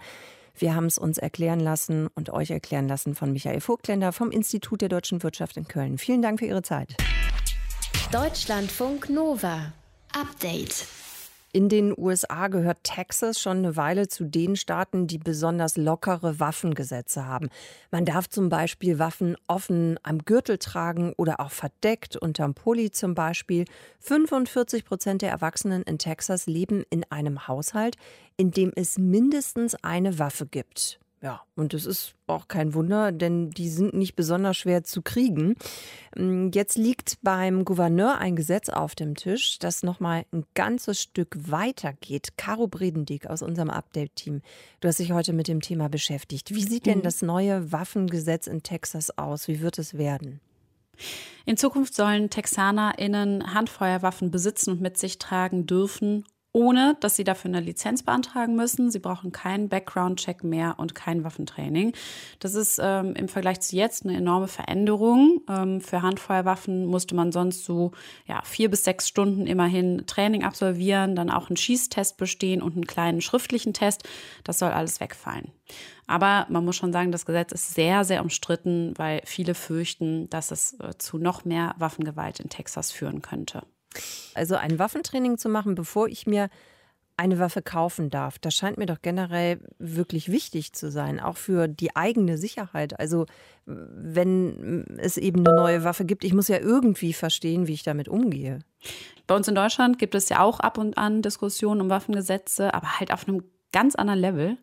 wir 0.58 0.76
haben 0.76 0.88
es 0.88 0.98
uns 0.98 1.18
erklären 1.18 1.62
lassen 1.62 2.08
und 2.16 2.30
euch 2.32 2.50
erklären 2.50 2.90
lassen 2.90 3.16
von 3.16 3.32
Michael 3.32 3.62
Vogtländer 3.62 4.12
vom 4.12 4.32
Institut 4.32 4.82
der 4.82 4.90
deutschen 4.90 5.24
Wirtschaft 5.24 5.56
in 5.56 5.68
Köln. 5.68 5.98
Vielen 5.98 6.22
Dank 6.22 6.40
für 6.40 6.46
Ihre 6.46 6.64
Zeit. 6.64 6.98
Deutschlandfunk 8.12 9.10
Nova. 9.10 9.72
Update. 10.20 10.88
In 11.54 11.70
den 11.70 11.94
USA 11.96 12.48
gehört 12.48 12.84
Texas 12.84 13.40
schon 13.40 13.58
eine 13.58 13.76
Weile 13.76 14.08
zu 14.08 14.24
den 14.24 14.56
Staaten, 14.56 15.06
die 15.06 15.20
besonders 15.20 15.78
lockere 15.78 16.40
Waffengesetze 16.40 17.28
haben. 17.28 17.50
Man 17.92 18.04
darf 18.04 18.28
zum 18.28 18.50
Beispiel 18.50 18.98
Waffen 18.98 19.38
offen 19.46 20.00
am 20.02 20.26
Gürtel 20.26 20.58
tragen 20.58 21.14
oder 21.18 21.40
auch 21.40 21.52
verdeckt 21.52 22.18
unterm 22.18 22.56
Pulli 22.56 22.90
zum 22.90 23.14
Beispiel. 23.14 23.66
45 24.00 24.86
Prozent 24.86 25.22
der 25.22 25.30
Erwachsenen 25.30 25.84
in 25.84 26.00
Texas 26.00 26.48
leben 26.48 26.84
in 26.90 27.04
einem 27.12 27.48
Haushalt, 27.48 27.96
in 28.38 28.50
dem 28.50 28.72
es 28.76 28.98
mindestens 28.98 29.76
eine 29.84 30.18
Waffe 30.18 30.48
gibt. 30.48 31.00
Ja, 31.20 31.42
und 31.56 31.74
es 31.74 31.88
ist 31.88 32.14
auch 32.28 32.48
kein 32.48 32.76
Wunder, 32.76 33.12
denn 33.12 33.50
die 33.50 33.70
sind 33.70 33.96
nicht 33.96 34.16
besonders 34.16 34.56
schwer 34.56 34.84
zu 34.84 35.02
kriegen. 35.02 35.56
Mm, 36.16 36.50
jetzt 36.54 36.78
liegt 36.78 37.18
beim 37.24 37.66
Gouverneur 37.66 38.20
ein 38.20 38.36
Gesetz 38.36 38.70
auf 38.70 38.94
dem 38.94 39.16
Tisch, 39.16 39.58
das 39.58 39.82
nochmal 39.82 40.26
ein 40.32 40.46
ganzes 40.54 41.02
Stück 41.02 41.36
weiter 41.50 41.94
geht. 41.94 42.38
Caro 42.38 42.68
Bredendick 42.68 43.26
aus 43.26 43.42
unserem 43.42 43.72
Update-Team, 43.72 44.42
du 44.80 44.88
hast 44.88 45.00
dich 45.00 45.12
heute 45.12 45.34
mit 45.34 45.48
dem 45.48 45.62
Thema 45.62 45.90
beschäftigt. 45.90 46.54
Wie 46.54 46.64
sieht 46.64 46.86
denn 46.86 47.00
mhm. 47.00 47.04
das 47.04 47.24
neue 47.24 47.72
Waffengesetz 47.72 48.46
in 48.46 48.62
Texas 48.62 49.18
aus? 49.18 49.48
Wie 49.48 49.62
wird 49.62 49.80
es 49.80 49.98
werden? 49.98 50.40
In 51.46 51.58
Zukunft 51.58 51.96
sollen 51.96 52.30
TexanerInnen 52.30 53.56
Handfeuerwaffen 53.56 54.30
besitzen 54.30 54.72
und 54.72 54.82
mit 54.82 54.98
sich 54.98 55.18
tragen 55.18 55.66
dürfen, 55.66 56.26
ohne 56.58 56.98
dass 57.02 57.16
sie 57.16 57.24
dafür 57.24 57.50
eine 57.50 57.60
Lizenz 57.60 58.02
beantragen 58.02 58.56
müssen. 58.56 58.90
Sie 58.90 58.98
brauchen 58.98 59.32
keinen 59.32 59.70
Background-Check 59.70 60.44
mehr 60.44 60.74
und 60.78 60.96
kein 60.96 61.24
Waffentraining. 61.24 61.94
Das 62.40 62.56
ist 62.56 62.80
ähm, 62.82 63.14
im 63.14 63.28
Vergleich 63.28 63.60
zu 63.60 63.76
jetzt 63.76 64.06
eine 64.06 64.18
enorme 64.18 64.48
Veränderung. 64.48 65.42
Ähm, 65.48 65.82
für 65.82 66.02
Handfeuerwaffen 66.02 66.88
musste 66.88 67.14
man 67.14 67.32
sonst 67.32 67.64
so 67.64 67.92
ja, 68.26 68.42
vier 68.44 68.72
bis 68.72 68.84
sechs 68.84 69.08
Stunden 69.08 69.46
immerhin 69.46 70.08
Training 70.08 70.44
absolvieren, 70.44 71.16
dann 71.16 71.30
auch 71.30 71.52
einen 71.52 71.58
Schießtest 71.58 72.18
bestehen 72.18 72.64
und 72.64 72.74
einen 72.74 72.88
kleinen 72.88 73.22
schriftlichen 73.22 73.74
Test. 73.74 74.10
Das 74.44 74.58
soll 74.58 74.72
alles 74.72 75.00
wegfallen. 75.00 75.52
Aber 76.08 76.48
man 76.50 76.66
muss 76.66 76.76
schon 76.76 76.92
sagen, 76.92 77.12
das 77.12 77.28
Gesetz 77.28 77.52
ist 77.52 77.76
sehr, 77.76 78.04
sehr 78.04 78.24
umstritten, 78.24 78.94
weil 78.98 79.22
viele 79.26 79.54
fürchten, 79.54 80.28
dass 80.32 80.50
es 80.50 80.74
äh, 80.80 80.98
zu 80.98 81.20
noch 81.20 81.46
mehr 81.46 81.76
Waffengewalt 81.78 82.40
in 82.40 82.50
Texas 82.50 82.92
führen 82.92 83.22
könnte. 83.22 83.62
Also 84.34 84.56
ein 84.56 84.80
Waffentraining 84.80 85.38
zu 85.38 85.50
machen, 85.50 85.76
bevor 85.76 86.08
ich 86.08 86.28
mir 86.28 86.50
eine 87.18 87.40
Waffe 87.40 87.64
kaufen 87.64 88.12
darf, 88.12 88.38
das 88.38 88.54
scheint 88.54 88.78
mir 88.78 88.86
doch 88.86 89.02
generell 89.02 89.60
wirklich 89.80 90.32
wichtig 90.32 90.74
zu 90.74 90.92
sein, 90.92 91.20
auch 91.20 91.36
für 91.36 91.68
die 91.68 91.96
eigene 91.96 92.38
Sicherheit. 92.38 93.00
Also 93.00 93.26
wenn 93.66 94.86
es 95.00 95.18
eben 95.18 95.46
eine 95.46 95.58
neue 95.58 95.84
Waffe 95.84 96.06
gibt, 96.06 96.24
ich 96.24 96.36
muss 96.36 96.48
ja 96.48 96.60
irgendwie 96.60 97.14
verstehen, 97.14 97.66
wie 97.66 97.74
ich 97.74 97.84
damit 97.84 98.08
umgehe. 98.08 98.60
Bei 99.26 99.36
uns 99.36 99.48
in 99.48 99.56
Deutschland 99.56 99.98
gibt 99.98 100.14
es 100.14 100.30
ja 100.30 100.42
auch 100.42 100.60
ab 100.60 100.78
und 100.78 100.98
an 100.98 101.24
Diskussionen 101.24 101.82
um 101.82 101.90
Waffengesetze, 101.90 102.74
aber 102.74 103.00
halt 103.00 103.12
auf 103.12 103.28
einem 103.28 103.44
ganz 103.78 103.94
anderen 103.94 104.20
Level. 104.20 104.58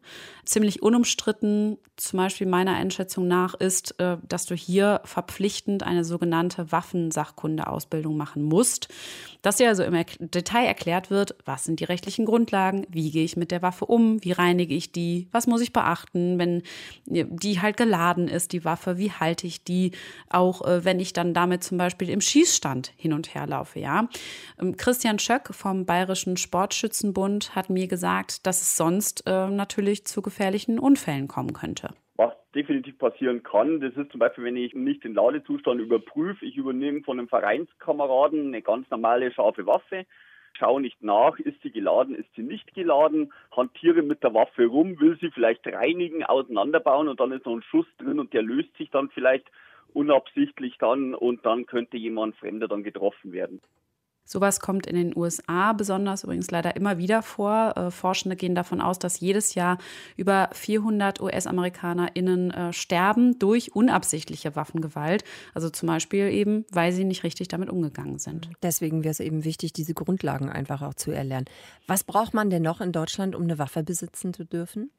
Ziemlich 0.45 0.83
unumstritten, 0.83 1.79
zum 1.97 2.17
Beispiel 2.19 2.49
meiner 2.49 2.75
Einschätzung 2.75 3.29
nach, 3.29 3.55
ist, 3.55 3.99
äh, 4.01 4.17
dass 4.29 4.45
du 4.45 4.57
hier 4.57 5.01
verpflichtend 5.05 5.85
eine 5.85 6.05
sogenannte 6.05 6.73
Waffensachkundeausbildung 6.73 8.17
machen 8.17 8.43
musst. 8.43 8.89
Dass 9.41 9.57
dir 9.57 9.69
also 9.69 9.85
im 9.85 9.95
Detail 10.19 10.67
erklärt 10.67 11.11
wird, 11.11 11.37
was 11.45 11.65
sind 11.65 11.79
die 11.79 11.85
rechtlichen 11.85 12.25
Grundlagen, 12.25 12.87
wie 12.91 13.13
gehe 13.13 13.25
ich 13.25 13.37
mit 13.37 13.53
der 13.53 13.63
Waffe 13.63 13.87
um, 13.87 14.23
wie 14.25 14.33
reinige 14.33 14.75
ich 14.75 14.91
die, 14.91 15.29
was 15.31 15.47
muss 15.47 15.61
ich 15.61 15.73
beachten, 15.73 16.39
wenn 16.39 16.63
die 17.07 17.63
halt 17.63 17.77
geladen 17.77 18.27
ist, 18.27 18.53
die 18.53 18.65
Waffe, 18.65 18.99
wie 18.99 19.13
halte 19.13 19.47
ich 19.47 19.63
die, 19.63 19.93
auch 20.29 20.67
äh, 20.67 20.85
wenn 20.85 20.99
ich 20.99 21.13
dann 21.13 21.35
damit 21.35 21.63
zum 21.63 21.79
Beispiel 21.79 22.11
im 22.11 22.21
Schießstand 22.21 22.93
hin 22.97 23.13
und 23.13 23.35
her 23.35 23.47
laufe. 23.47 23.79
Ja? 23.79 24.09
Ähm, 24.61 24.77
Christian 24.77 25.21
Schöck 25.21 25.55
vom 25.55 25.87
Bayerischen 25.87 26.37
Sportschützenbund 26.37 27.55
hat 27.55 27.71
mir 27.71 27.87
gesagt, 27.87 28.47
dass 28.47 28.61
es 28.61 28.77
sonst 28.77 29.04
äh, 29.27 29.49
natürlich 29.49 30.05
zu 30.05 30.23
gefährlichen 30.23 30.79
Unfällen 30.79 31.29
kommen 31.29 31.53
könnte. 31.53 31.89
Was 32.17 32.33
definitiv 32.55 32.99
passieren 32.99 33.43
kann, 33.43 33.81
das 33.81 33.95
ist 33.97 34.11
zum 34.11 34.21
Beispiel, 34.21 34.45
wenn 34.45 34.57
ich 34.57 34.75
nicht 34.75 35.03
den 35.05 35.15
Ladezustand 35.15 35.81
überprüfe, 35.81 36.45
ich 36.45 36.57
übernehme 36.57 37.03
von 37.03 37.19
einem 37.19 37.29
Vereinskameraden 37.29 38.49
eine 38.49 38.63
ganz 38.63 38.89
normale 38.91 39.33
scharfe 39.33 39.67
Waffe, 39.67 40.07
schaue 40.57 40.81
nicht 40.81 41.03
nach, 41.03 41.39
ist 41.39 41.61
sie 41.63 41.71
geladen, 41.71 42.15
ist 42.15 42.33
sie 42.37 42.43
nicht 42.43 42.73
geladen, 42.75 43.33
hantiere 43.57 44.03
mit 44.03 44.23
der 44.23 44.35
Waffe 44.35 44.67
rum, 44.67 44.99
will 45.01 45.19
sie 45.21 45.31
vielleicht 45.31 45.67
reinigen, 45.67 46.25
auseinanderbauen 46.25 47.09
und 47.09 47.19
dann 47.19 47.33
ist 47.33 47.45
noch 47.45 47.57
ein 47.57 47.63
Schuss 47.63 47.87
drin 47.99 48.21
und 48.21 48.33
der 48.33 48.43
löst 48.43 48.77
sich 48.77 48.91
dann 48.91 49.11
vielleicht 49.11 49.51
unabsichtlich 49.93 50.77
dann 50.79 51.15
und 51.15 51.45
dann 51.45 51.67
könnte 51.67 51.97
jemand 51.97 52.37
Fremder 52.37 52.69
dann 52.69 52.83
getroffen 52.83 53.33
werden. 53.33 53.61
Sowas 54.25 54.61
kommt 54.61 54.87
in 54.87 54.97
den 54.97 55.17
USA 55.17 55.73
besonders 55.75 56.25
übrigens 56.25 56.51
leider 56.51 56.77
immer 56.77 56.99
wieder 56.99 57.23
vor. 57.23 57.75
Äh, 57.77 57.91
Forschende 57.91 58.37
gehen 58.37 58.55
davon 58.55 58.81
aus, 58.81 58.99
dass 58.99 59.21
jedes 59.21 59.55
Jahr 59.55 59.79
über 60.17 60.49
400 60.53 61.21
US-AmerikanerInnen 61.21 62.51
äh, 62.51 62.73
sterben 62.73 63.39
durch 63.39 63.75
unabsichtliche 63.75 64.57
Waffengewalt. 64.57 65.25
Also 65.53 65.69
zum 65.69 65.89
Beispiel 65.89 66.29
eben, 66.29 66.65
weil 66.71 66.93
sie 66.93 67.05
nicht 67.05 67.23
richtig 67.23 67.49
damit 67.49 67.69
umgegangen 67.69 68.19
sind. 68.19 68.49
Deswegen 68.63 69.05
wäre 69.05 69.13
es 69.13 69.21
eben 69.21 69.45
wichtig, 69.45 69.73
diese 69.73 69.95
Grundlagen 69.95 70.49
einfach 70.49 70.83
auch 70.83 70.95
zu 70.95 71.11
erlernen. 71.11 71.47
Was 71.87 72.05
braucht 72.05 72.33
man 72.33 72.49
denn 72.49 72.63
noch 72.63 72.81
in 72.81 72.93
Deutschland, 72.93 73.35
um 73.35 73.43
eine 73.43 73.59
Waffe 73.59 73.83
besitzen 73.83 74.33
zu 74.33 74.45
dürfen? 74.45 74.91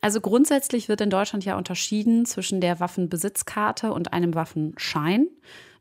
Also 0.00 0.20
grundsätzlich 0.20 0.88
wird 0.88 1.00
in 1.00 1.08
Deutschland 1.08 1.44
ja 1.44 1.56
unterschieden 1.56 2.26
zwischen 2.26 2.60
der 2.60 2.78
Waffenbesitzkarte 2.78 3.92
und 3.92 4.12
einem 4.12 4.34
Waffenschein. 4.34 5.28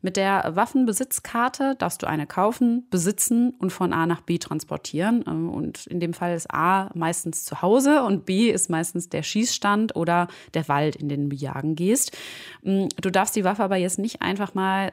Mit 0.06 0.18
der 0.18 0.52
Waffenbesitzkarte 0.54 1.76
darfst 1.78 2.04
du 2.04 2.08
eine 2.08 2.28
kaufen, 2.28 2.86
besitzen 2.90 3.52
und 3.52 3.72
von 3.72 3.94
A 3.94 4.06
nach 4.06 4.20
B 4.20 4.38
transportieren. 4.38 5.24
Ähm, 5.26 5.50
und 5.50 5.88
in 5.88 6.02
dem 6.02 6.14
Fall 6.14 6.36
ist 6.36 6.54
A 6.54 6.92
meistens 6.94 7.46
zu 7.46 7.62
Hause 7.62 8.04
und 8.04 8.26
B 8.26 8.50
ist 8.50 8.70
meistens 8.70 9.08
der 9.08 9.24
Schießstand 9.24 9.96
oder 9.96 10.28
der 10.54 10.68
Wald, 10.68 10.98
in 10.98 11.08
den 11.08 11.30
du 11.30 11.36
jagen 11.38 11.76
gehst. 11.76 12.18
Mm, 12.64 12.88
du 13.02 13.10
darfst 13.12 13.34
die 13.38 13.46
Waffe 13.46 13.64
aber 13.64 13.78
jetzt 13.78 13.98
nicht 13.98 14.22
einfach 14.22 14.54
mal, 14.54 14.92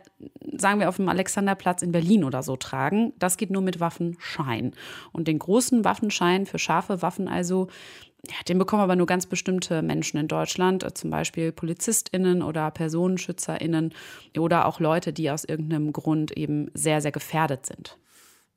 sagen 0.56 0.78
wir, 0.78 0.88
auf 0.88 0.96
dem 0.96 1.08
Alexanderplatz 1.08 1.82
in 1.82 1.90
Berlin 1.90 2.22
oder 2.22 2.44
so 2.44 2.54
tragen. 2.54 3.12
Das 3.18 3.36
geht 3.36 3.50
nur 3.50 3.62
mit 3.62 3.80
Waffenschein. 3.80 4.74
Und 5.10 5.26
den 5.26 5.40
großen 5.40 5.84
Waffenschein 5.84 6.46
für 6.46 6.60
scharfe 6.60 7.02
Waffen 7.02 7.26
also, 7.26 7.66
ja, 8.28 8.34
den 8.48 8.58
bekommen 8.58 8.82
aber 8.82 8.96
nur 8.96 9.06
ganz 9.06 9.26
bestimmte 9.26 9.82
Menschen 9.82 10.18
in 10.18 10.28
Deutschland, 10.28 10.82
äh, 10.82 10.92
zum 10.92 11.10
Beispiel 11.10 11.52
PolizistInnen 11.52 12.42
oder 12.42 12.70
PersonenschützerInnen 12.70 13.94
oder 14.36 14.66
auch 14.66 14.80
Leute, 14.80 15.12
die 15.12 15.30
aus 15.30 15.44
irgendeinem 15.44 15.92
Grund 15.92 16.36
eben 16.36 16.70
sehr, 16.74 17.00
sehr 17.00 17.12
gefährdet 17.12 17.66
sind. 17.66 17.98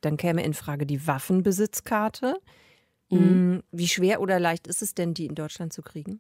Dann 0.02 0.18
käme 0.18 0.44
in 0.44 0.54
Frage 0.54 0.86
die 0.86 1.08
Waffenbesitzkarte. 1.08 2.36
Mhm. 3.10 3.18
Hm, 3.18 3.64
wie 3.72 3.88
schwer 3.88 4.20
oder 4.22 4.40
leicht 4.40 4.68
ist 4.68 4.82
es 4.82 4.96
denn, 4.96 5.14
die 5.14 5.26
in 5.26 5.36
Deutschland 5.36 5.72
zu 5.72 5.82
kriegen? 5.82 6.20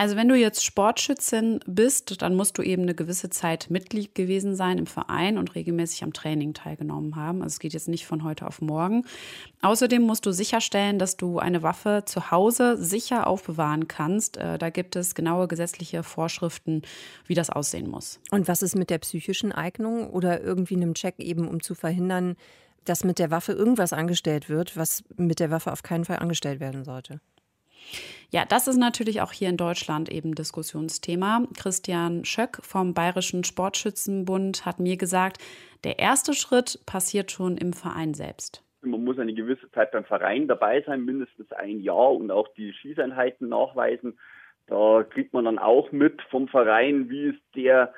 Also 0.00 0.14
wenn 0.14 0.28
du 0.28 0.36
jetzt 0.36 0.64
Sportschützin 0.64 1.58
bist, 1.66 2.22
dann 2.22 2.36
musst 2.36 2.56
du 2.56 2.62
eben 2.62 2.82
eine 2.82 2.94
gewisse 2.94 3.30
Zeit 3.30 3.68
Mitglied 3.68 4.14
gewesen 4.14 4.54
sein 4.54 4.78
im 4.78 4.86
Verein 4.86 5.38
und 5.38 5.56
regelmäßig 5.56 6.04
am 6.04 6.12
Training 6.12 6.54
teilgenommen 6.54 7.16
haben. 7.16 7.42
Also 7.42 7.54
es 7.54 7.58
geht 7.58 7.72
jetzt 7.72 7.88
nicht 7.88 8.06
von 8.06 8.22
heute 8.22 8.46
auf 8.46 8.60
morgen. 8.60 9.04
Außerdem 9.60 10.00
musst 10.00 10.24
du 10.24 10.30
sicherstellen, 10.30 11.00
dass 11.00 11.16
du 11.16 11.40
eine 11.40 11.64
Waffe 11.64 12.04
zu 12.06 12.30
Hause 12.30 12.76
sicher 12.80 13.26
aufbewahren 13.26 13.88
kannst. 13.88 14.36
Äh, 14.36 14.56
da 14.56 14.70
gibt 14.70 14.94
es 14.94 15.16
genaue 15.16 15.48
gesetzliche 15.48 16.04
Vorschriften, 16.04 16.82
wie 17.26 17.34
das 17.34 17.50
aussehen 17.50 17.90
muss. 17.90 18.20
Und 18.30 18.46
was 18.46 18.62
ist 18.62 18.76
mit 18.76 18.90
der 18.90 18.98
psychischen 18.98 19.50
Eignung 19.50 20.10
oder 20.10 20.40
irgendwie 20.40 20.76
einem 20.76 20.94
Check 20.94 21.18
eben, 21.18 21.48
um 21.48 21.60
zu 21.60 21.74
verhindern, 21.74 22.36
dass 22.84 23.02
mit 23.02 23.18
der 23.18 23.32
Waffe 23.32 23.50
irgendwas 23.50 23.92
angestellt 23.92 24.48
wird, 24.48 24.76
was 24.76 25.02
mit 25.16 25.40
der 25.40 25.50
Waffe 25.50 25.72
auf 25.72 25.82
keinen 25.82 26.04
Fall 26.04 26.20
angestellt 26.20 26.60
werden 26.60 26.84
sollte? 26.84 27.20
Ja, 28.30 28.44
das 28.44 28.68
ist 28.68 28.76
natürlich 28.76 29.22
auch 29.22 29.32
hier 29.32 29.48
in 29.48 29.56
Deutschland 29.56 30.10
eben 30.10 30.34
Diskussionsthema. 30.34 31.46
Christian 31.56 32.24
Schöck 32.24 32.58
vom 32.62 32.92
Bayerischen 32.92 33.42
Sportschützenbund 33.42 34.66
hat 34.66 34.80
mir 34.80 34.96
gesagt, 34.96 35.38
der 35.84 35.98
erste 35.98 36.34
Schritt 36.34 36.80
passiert 36.84 37.30
schon 37.30 37.56
im 37.56 37.72
Verein 37.72 38.12
selbst. 38.12 38.62
Man 38.82 39.02
muss 39.02 39.18
eine 39.18 39.34
gewisse 39.34 39.70
Zeit 39.72 39.92
beim 39.92 40.04
Verein 40.04 40.46
dabei 40.46 40.82
sein, 40.82 41.04
mindestens 41.04 41.50
ein 41.52 41.80
Jahr 41.80 42.12
und 42.12 42.30
auch 42.30 42.48
die 42.54 42.72
Schießeinheiten 42.72 43.48
nachweisen. 43.48 44.18
Da 44.66 45.04
kriegt 45.08 45.32
man 45.32 45.46
dann 45.46 45.58
auch 45.58 45.90
mit 45.90 46.20
vom 46.30 46.48
Verein, 46.48 47.08
wie 47.08 47.30
ist 47.30 47.42
der 47.56 47.94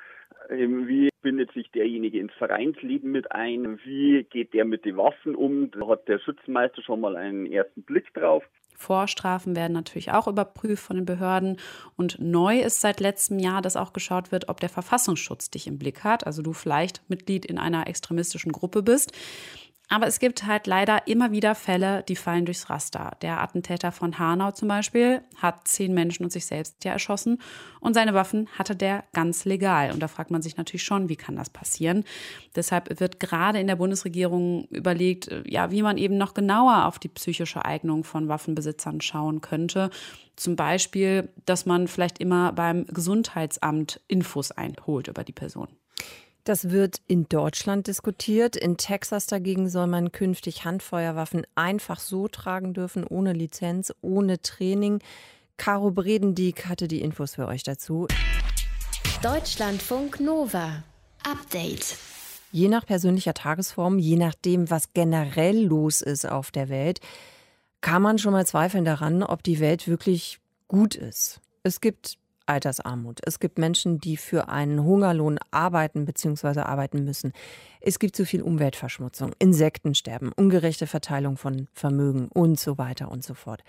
ähm, 0.49 0.87
wie 0.87 1.09
bindet 1.21 1.51
sich 1.51 1.69
derjenige 1.71 2.19
ins 2.19 2.33
Vereinsleben 2.33 3.11
mit 3.11 3.31
ein? 3.31 3.79
Wie 3.83 4.23
geht 4.23 4.53
der 4.53 4.65
mit 4.65 4.85
den 4.85 4.97
Waffen 4.97 5.35
um? 5.35 5.69
Da 5.71 5.87
hat 5.87 6.07
der 6.07 6.19
Schützenmeister 6.19 6.81
schon 6.81 7.01
mal 7.01 7.15
einen 7.15 7.45
ersten 7.45 7.83
Blick 7.83 8.13
drauf. 8.13 8.43
Vorstrafen 8.81 9.55
werden 9.55 9.73
natürlich 9.73 10.11
auch 10.11 10.27
überprüft 10.27 10.83
von 10.83 10.97
den 10.97 11.05
Behörden. 11.05 11.57
Und 11.95 12.17
neu 12.19 12.59
ist 12.59 12.81
seit 12.81 12.99
letztem 12.99 13.39
Jahr, 13.39 13.61
dass 13.61 13.77
auch 13.77 13.93
geschaut 13.93 14.31
wird, 14.31 14.49
ob 14.49 14.59
der 14.59 14.69
Verfassungsschutz 14.69 15.51
dich 15.51 15.67
im 15.67 15.77
Blick 15.77 16.03
hat. 16.03 16.25
Also 16.25 16.41
du 16.41 16.51
vielleicht 16.51 17.01
Mitglied 17.07 17.45
in 17.45 17.57
einer 17.57 17.87
extremistischen 17.87 18.51
Gruppe 18.51 18.81
bist. 18.81 19.11
Aber 19.91 20.07
es 20.07 20.19
gibt 20.19 20.45
halt 20.45 20.67
leider 20.67 21.05
immer 21.05 21.33
wieder 21.33 21.53
Fälle, 21.53 22.01
die 22.07 22.15
fallen 22.15 22.45
durchs 22.45 22.69
Raster. 22.69 23.11
Der 23.21 23.41
Attentäter 23.41 23.91
von 23.91 24.17
Hanau 24.17 24.51
zum 24.51 24.69
Beispiel 24.69 25.21
hat 25.35 25.67
zehn 25.67 25.93
Menschen 25.93 26.23
und 26.23 26.31
sich 26.31 26.45
selbst 26.45 26.85
ja 26.85 26.93
erschossen 26.93 27.41
und 27.81 27.93
seine 27.93 28.13
Waffen 28.13 28.47
hatte 28.57 28.73
der 28.73 29.03
ganz 29.11 29.43
legal. 29.43 29.91
Und 29.91 29.99
da 29.99 30.07
fragt 30.07 30.31
man 30.31 30.41
sich 30.41 30.55
natürlich 30.55 30.83
schon, 30.83 31.09
wie 31.09 31.17
kann 31.17 31.35
das 31.35 31.49
passieren? 31.49 32.05
Deshalb 32.55 33.01
wird 33.01 33.19
gerade 33.19 33.59
in 33.59 33.67
der 33.67 33.75
Bundesregierung 33.75 34.63
überlegt, 34.69 35.29
ja, 35.45 35.71
wie 35.71 35.81
man 35.81 35.97
eben 35.97 36.17
noch 36.17 36.33
genauer 36.33 36.85
auf 36.85 36.97
die 36.97 37.09
psychische 37.09 37.65
Eignung 37.65 38.05
von 38.05 38.29
Waffenbesitzern 38.29 39.01
schauen 39.01 39.41
könnte. 39.41 39.89
Zum 40.37 40.55
Beispiel, 40.55 41.27
dass 41.45 41.65
man 41.65 41.89
vielleicht 41.89 42.19
immer 42.19 42.53
beim 42.53 42.85
Gesundheitsamt 42.85 43.99
Infos 44.07 44.53
einholt 44.53 45.09
über 45.09 45.25
die 45.25 45.33
Person. 45.33 45.67
Das 46.43 46.71
wird 46.71 47.01
in 47.07 47.29
Deutschland 47.29 47.85
diskutiert. 47.85 48.55
In 48.55 48.77
Texas 48.77 49.27
dagegen 49.27 49.69
soll 49.69 49.85
man 49.85 50.11
künftig 50.11 50.65
Handfeuerwaffen 50.65 51.45
einfach 51.53 51.99
so 51.99 52.27
tragen 52.27 52.73
dürfen, 52.73 53.05
ohne 53.05 53.33
Lizenz, 53.33 53.93
ohne 54.01 54.41
Training. 54.41 54.99
Caro 55.57 55.91
Bredendieck 55.91 56.65
hatte 56.65 56.87
die 56.87 57.01
Infos 57.01 57.35
für 57.35 57.47
euch 57.47 57.61
dazu. 57.61 58.07
Deutschlandfunk 59.21 60.19
Nova. 60.19 60.83
Update. 61.23 61.95
Je 62.51 62.67
nach 62.67 62.87
persönlicher 62.87 63.35
Tagesform, 63.35 63.99
je 63.99 64.15
nachdem, 64.15 64.71
was 64.71 64.93
generell 64.93 65.63
los 65.63 66.01
ist 66.01 66.27
auf 66.27 66.49
der 66.49 66.69
Welt, 66.69 66.99
kann 67.81 68.01
man 68.01 68.17
schon 68.17 68.33
mal 68.33 68.47
zweifeln 68.47 68.83
daran, 68.83 69.21
ob 69.21 69.43
die 69.43 69.59
Welt 69.59 69.87
wirklich 69.87 70.39
gut 70.67 70.95
ist. 70.95 71.39
Es 71.61 71.81
gibt 71.81 72.17
Altersarmut. 72.51 73.21
Es 73.23 73.39
gibt 73.39 73.57
Menschen, 73.57 73.99
die 73.99 74.17
für 74.17 74.49
einen 74.49 74.83
Hungerlohn 74.83 75.39
arbeiten 75.51 76.05
bzw. 76.05 76.59
arbeiten 76.59 77.05
müssen. 77.05 77.31
Es 77.79 77.97
gibt 77.97 78.15
zu 78.15 78.25
viel 78.25 78.41
Umweltverschmutzung, 78.41 79.31
Insektensterben, 79.39 80.31
ungerechte 80.35 80.85
Verteilung 80.85 81.37
von 81.37 81.67
Vermögen 81.73 82.27
und 82.27 82.59
so 82.59 82.77
weiter 82.77 83.09
und 83.09 83.23
so 83.23 83.33
fort. 83.33 83.63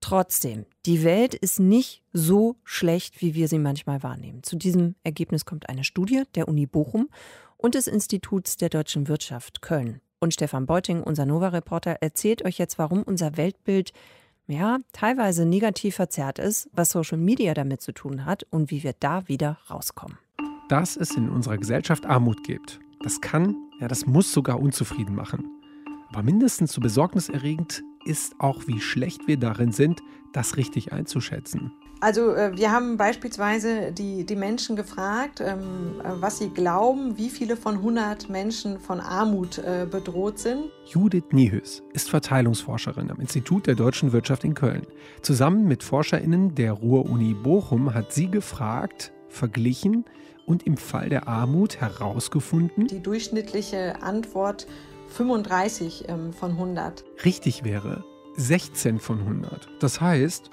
Trotzdem, 0.00 0.66
die 0.86 1.04
Welt 1.04 1.34
ist 1.34 1.60
nicht 1.60 2.02
so 2.12 2.56
schlecht, 2.64 3.20
wie 3.20 3.34
wir 3.34 3.48
sie 3.48 3.58
manchmal 3.58 4.02
wahrnehmen. 4.02 4.42
Zu 4.42 4.56
diesem 4.56 4.94
Ergebnis 5.04 5.44
kommt 5.44 5.68
eine 5.68 5.84
Studie 5.84 6.22
der 6.34 6.48
Uni 6.48 6.66
Bochum 6.66 7.08
und 7.56 7.74
des 7.74 7.86
Instituts 7.86 8.56
der 8.56 8.68
deutschen 8.68 9.08
Wirtschaft 9.08 9.62
Köln. 9.62 10.00
Und 10.20 10.32
Stefan 10.34 10.66
Beuting, 10.66 11.02
unser 11.02 11.26
Nova-Reporter, 11.26 11.98
erzählt 12.00 12.44
euch 12.44 12.58
jetzt, 12.58 12.78
warum 12.78 13.02
unser 13.02 13.36
Weltbild 13.36 13.92
ja, 14.52 14.78
teilweise 14.92 15.46
negativ 15.46 15.96
verzerrt 15.96 16.38
ist, 16.38 16.68
was 16.72 16.90
Social 16.90 17.18
Media 17.18 17.54
damit 17.54 17.80
zu 17.80 17.92
tun 17.92 18.24
hat 18.24 18.44
und 18.50 18.70
wie 18.70 18.82
wir 18.82 18.94
da 18.98 19.26
wieder 19.28 19.58
rauskommen. 19.70 20.18
Dass 20.68 20.96
es 20.96 21.16
in 21.16 21.28
unserer 21.28 21.58
Gesellschaft 21.58 22.06
Armut 22.06 22.44
gibt, 22.44 22.80
das 23.02 23.20
kann, 23.20 23.56
ja, 23.80 23.88
das 23.88 24.06
muss 24.06 24.32
sogar 24.32 24.60
unzufrieden 24.60 25.14
machen. 25.14 25.44
Aber 26.10 26.22
mindestens 26.22 26.72
so 26.72 26.80
besorgniserregend 26.80 27.82
ist 28.04 28.38
auch, 28.38 28.66
wie 28.66 28.80
schlecht 28.80 29.26
wir 29.26 29.38
darin 29.38 29.72
sind, 29.72 30.00
das 30.32 30.56
richtig 30.56 30.92
einzuschätzen. 30.92 31.72
Also 32.02 32.34
äh, 32.34 32.56
wir 32.56 32.72
haben 32.72 32.96
beispielsweise 32.96 33.92
die, 33.92 34.26
die 34.26 34.34
Menschen 34.34 34.74
gefragt, 34.74 35.40
ähm, 35.40 36.00
was 36.02 36.38
sie 36.38 36.48
glauben, 36.48 37.16
wie 37.16 37.30
viele 37.30 37.56
von 37.56 37.76
100 37.76 38.28
Menschen 38.28 38.80
von 38.80 38.98
Armut 38.98 39.58
äh, 39.58 39.86
bedroht 39.88 40.40
sind. 40.40 40.64
Judith 40.84 41.26
Niehös 41.30 41.84
ist 41.92 42.10
Verteilungsforscherin 42.10 43.08
am 43.08 43.20
Institut 43.20 43.68
der 43.68 43.76
deutschen 43.76 44.12
Wirtschaft 44.12 44.42
in 44.42 44.54
Köln. 44.54 44.84
Zusammen 45.22 45.68
mit 45.68 45.84
ForscherInnen 45.84 46.56
der 46.56 46.72
Ruhr-Uni 46.72 47.34
Bochum 47.34 47.94
hat 47.94 48.12
sie 48.12 48.28
gefragt, 48.28 49.12
verglichen 49.28 50.04
und 50.44 50.66
im 50.66 50.76
Fall 50.76 51.08
der 51.08 51.28
Armut 51.28 51.80
herausgefunden. 51.80 52.88
Die 52.88 53.00
durchschnittliche 53.00 54.02
Antwort 54.02 54.66
35 55.10 56.06
ähm, 56.08 56.32
von 56.32 56.50
100. 56.50 57.04
Richtig 57.24 57.62
wäre 57.62 58.04
16 58.36 58.98
von 58.98 59.18
100. 59.18 59.68
Das 59.80 60.00
heißt, 60.00 60.50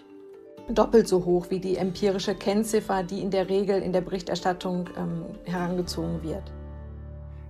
doppelt 0.70 1.08
so 1.08 1.26
hoch 1.26 1.50
wie 1.50 1.60
die 1.60 1.78
empirische 1.78 2.36
Kennziffer, 2.36 3.04
die 3.04 3.22
in 3.22 3.32
der 3.32 3.50
Regel 3.50 3.82
in 3.82 3.94
der 3.94 4.02
Berichterstattung 4.02 4.90
ähm, 4.98 5.26
herangezogen 5.46 6.22
wird. 6.24 6.44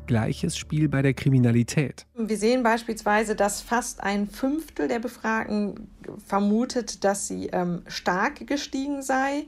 Gleiches 0.08 0.58
Spiel 0.58 0.90
bei 0.90 1.02
der 1.02 1.14
Kriminalität. 1.14 2.08
Wir 2.16 2.38
sehen 2.38 2.64
beispielsweise, 2.64 3.36
dass 3.36 3.62
fast 3.62 4.02
ein 4.02 4.28
Fünftel 4.28 4.88
der 4.88 5.00
Befragten 5.00 5.90
vermutet, 6.26 7.04
dass 7.04 7.28
sie 7.28 7.48
ähm, 7.48 7.84
stark 7.88 8.48
gestiegen 8.48 9.04
sei 9.04 9.46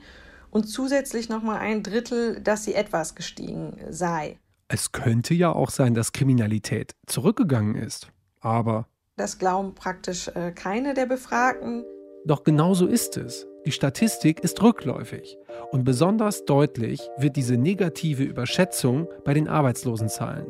und 0.51 0.65
zusätzlich 0.65 1.29
nochmal 1.29 1.59
ein 1.59 1.81
Drittel, 1.81 2.39
dass 2.41 2.65
sie 2.65 2.75
etwas 2.75 3.15
gestiegen 3.15 3.77
sei. 3.89 4.37
Es 4.67 4.91
könnte 4.91 5.33
ja 5.33 5.51
auch 5.51 5.69
sein, 5.69 5.93
dass 5.95 6.11
Kriminalität 6.11 6.95
zurückgegangen 7.05 7.75
ist. 7.75 8.11
Aber. 8.39 8.87
Das 9.17 9.37
glauben 9.37 9.75
praktisch 9.75 10.29
äh, 10.29 10.51
keine 10.51 10.93
der 10.93 11.05
Befragten. 11.05 11.85
Doch 12.25 12.43
genau 12.43 12.73
so 12.73 12.87
ist 12.87 13.17
es. 13.17 13.47
Die 13.65 13.71
Statistik 13.71 14.39
ist 14.39 14.61
rückläufig. 14.61 15.37
Und 15.71 15.83
besonders 15.83 16.45
deutlich 16.45 17.01
wird 17.17 17.35
diese 17.35 17.57
negative 17.57 18.23
Überschätzung 18.23 19.07
bei 19.23 19.33
den 19.33 19.47
Arbeitslosenzahlen. 19.47 20.47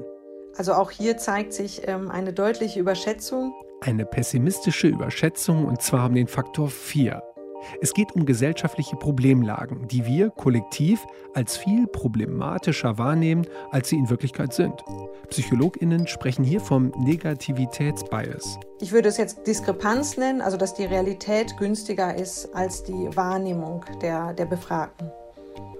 Also 0.58 0.74
auch 0.74 0.91
hier 0.91 1.17
zeigt 1.17 1.54
sich 1.54 1.88
ähm, 1.88 2.10
eine 2.12 2.34
deutliche 2.34 2.80
Überschätzung. 2.80 3.54
Eine 3.82 4.06
pessimistische 4.06 4.88
Überschätzung 4.88 5.65
und 5.65 5.82
zwar 5.82 6.08
um 6.08 6.15
den 6.15 6.28
Faktor 6.28 6.69
4. 6.69 7.21
Es 7.82 7.93
geht 7.93 8.13
um 8.13 8.26
gesellschaftliche 8.26 8.95
Problemlagen, 8.95 9.88
die 9.88 10.06
wir 10.06 10.30
kollektiv 10.30 11.06
als 11.34 11.58
viel 11.58 11.88
problematischer 11.88 12.97
wahrnehmen, 12.97 13.45
als 13.71 13.89
sie 13.89 13.97
in 13.97 14.10
Wirklichkeit 14.10 14.54
sind. 14.54 14.84
Psychologinnen 15.30 16.08
sprechen 16.08 16.43
hier 16.43 16.60
vom 16.60 16.91
Negativitätsbias. 16.97 18.60
Ich 18.80 18.91
würde 18.91 19.10
es 19.10 19.17
jetzt 19.17 19.47
Diskrepanz 19.47 20.17
nennen, 20.17 20.41
also 20.41 20.58
dass 20.58 20.74
die 20.74 20.86
Realität 20.86 21.56
günstiger 21.58 22.15
ist 22.15 22.54
als 22.54 22.84
die 22.84 23.10
Wahrnehmung 23.15 23.86
der, 24.02 24.34
der 24.34 24.45
Befragten. 24.45 25.10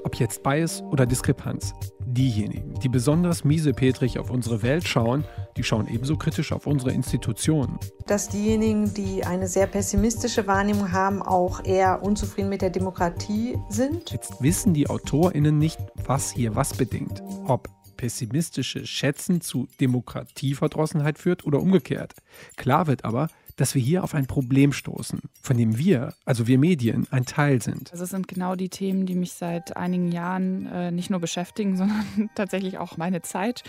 Ob 0.04 0.16
jetzt 0.16 0.42
Bias 0.44 0.84
oder 0.92 1.06
Diskrepanz. 1.06 1.74
Diejenigen, 2.14 2.78
die 2.82 2.90
besonders 2.90 3.46
miesepetrig 3.46 4.20
auf 4.20 4.32
unsere 4.32 4.64
Welt 4.64 4.86
schauen, 4.86 5.24
die 5.56 5.64
schauen 5.64 5.88
ebenso 5.88 6.18
kritisch 6.18 6.52
auf 6.52 6.68
unsere 6.68 6.92
Institutionen. 6.92 7.80
Dass 8.06 8.28
diejenigen, 8.28 8.94
die 8.94 9.24
eine 9.24 9.48
sehr 9.48 9.66
pessimistische 9.66 10.46
Wahrnehmung 10.46 10.92
haben, 10.92 11.22
auch 11.22 11.64
eher 11.64 12.04
unzufrieden 12.04 12.50
mit 12.50 12.62
der 12.62 12.70
Demokratie 12.70 13.58
sind. 13.70 14.12
Jetzt 14.12 14.42
wissen 14.42 14.74
die 14.74 14.90
AutorInnen 14.90 15.58
nicht, 15.58 15.80
was 16.06 16.34
hier 16.34 16.54
was 16.54 16.74
bedingt. 16.74 17.24
Ob 17.46 17.70
pessimistische 17.96 18.86
Schätzen 18.86 19.40
zu 19.40 19.70
Demokratieverdrossenheit 19.80 21.18
führt 21.18 21.46
oder 21.46 21.62
umgekehrt. 21.62 22.16
Klar 22.58 22.88
wird 22.88 23.06
aber, 23.06 23.30
dass 23.56 23.76
wir 23.76 23.82
hier 23.82 24.04
auf 24.04 24.16
ein 24.16 24.28
Problem 24.28 24.74
stoßen, 24.74 25.20
von 25.42 25.58
dem 25.58 25.78
wir, 25.78 26.14
also 26.26 26.48
wir 26.48 26.58
Medien, 26.58 27.08
ein 27.12 27.26
Teil 27.26 27.62
sind. 27.62 27.92
Also 27.92 28.04
es 28.04 28.10
sind 28.10 28.28
genau 28.28 28.56
die 28.56 28.70
Themen, 28.70 29.06
die 29.06 29.16
mich 29.16 29.34
seit 29.34 29.76
einigen 29.78 30.12
Jahren 30.12 30.66
äh, 30.68 30.92
nicht 30.92 31.10
nur 31.10 31.20
beschäftigen, 31.20 31.78
sondern 31.78 32.30
tatsächlich 32.36 32.78
auch 32.78 32.98
meine 32.98 33.22
Zeit 33.22 33.64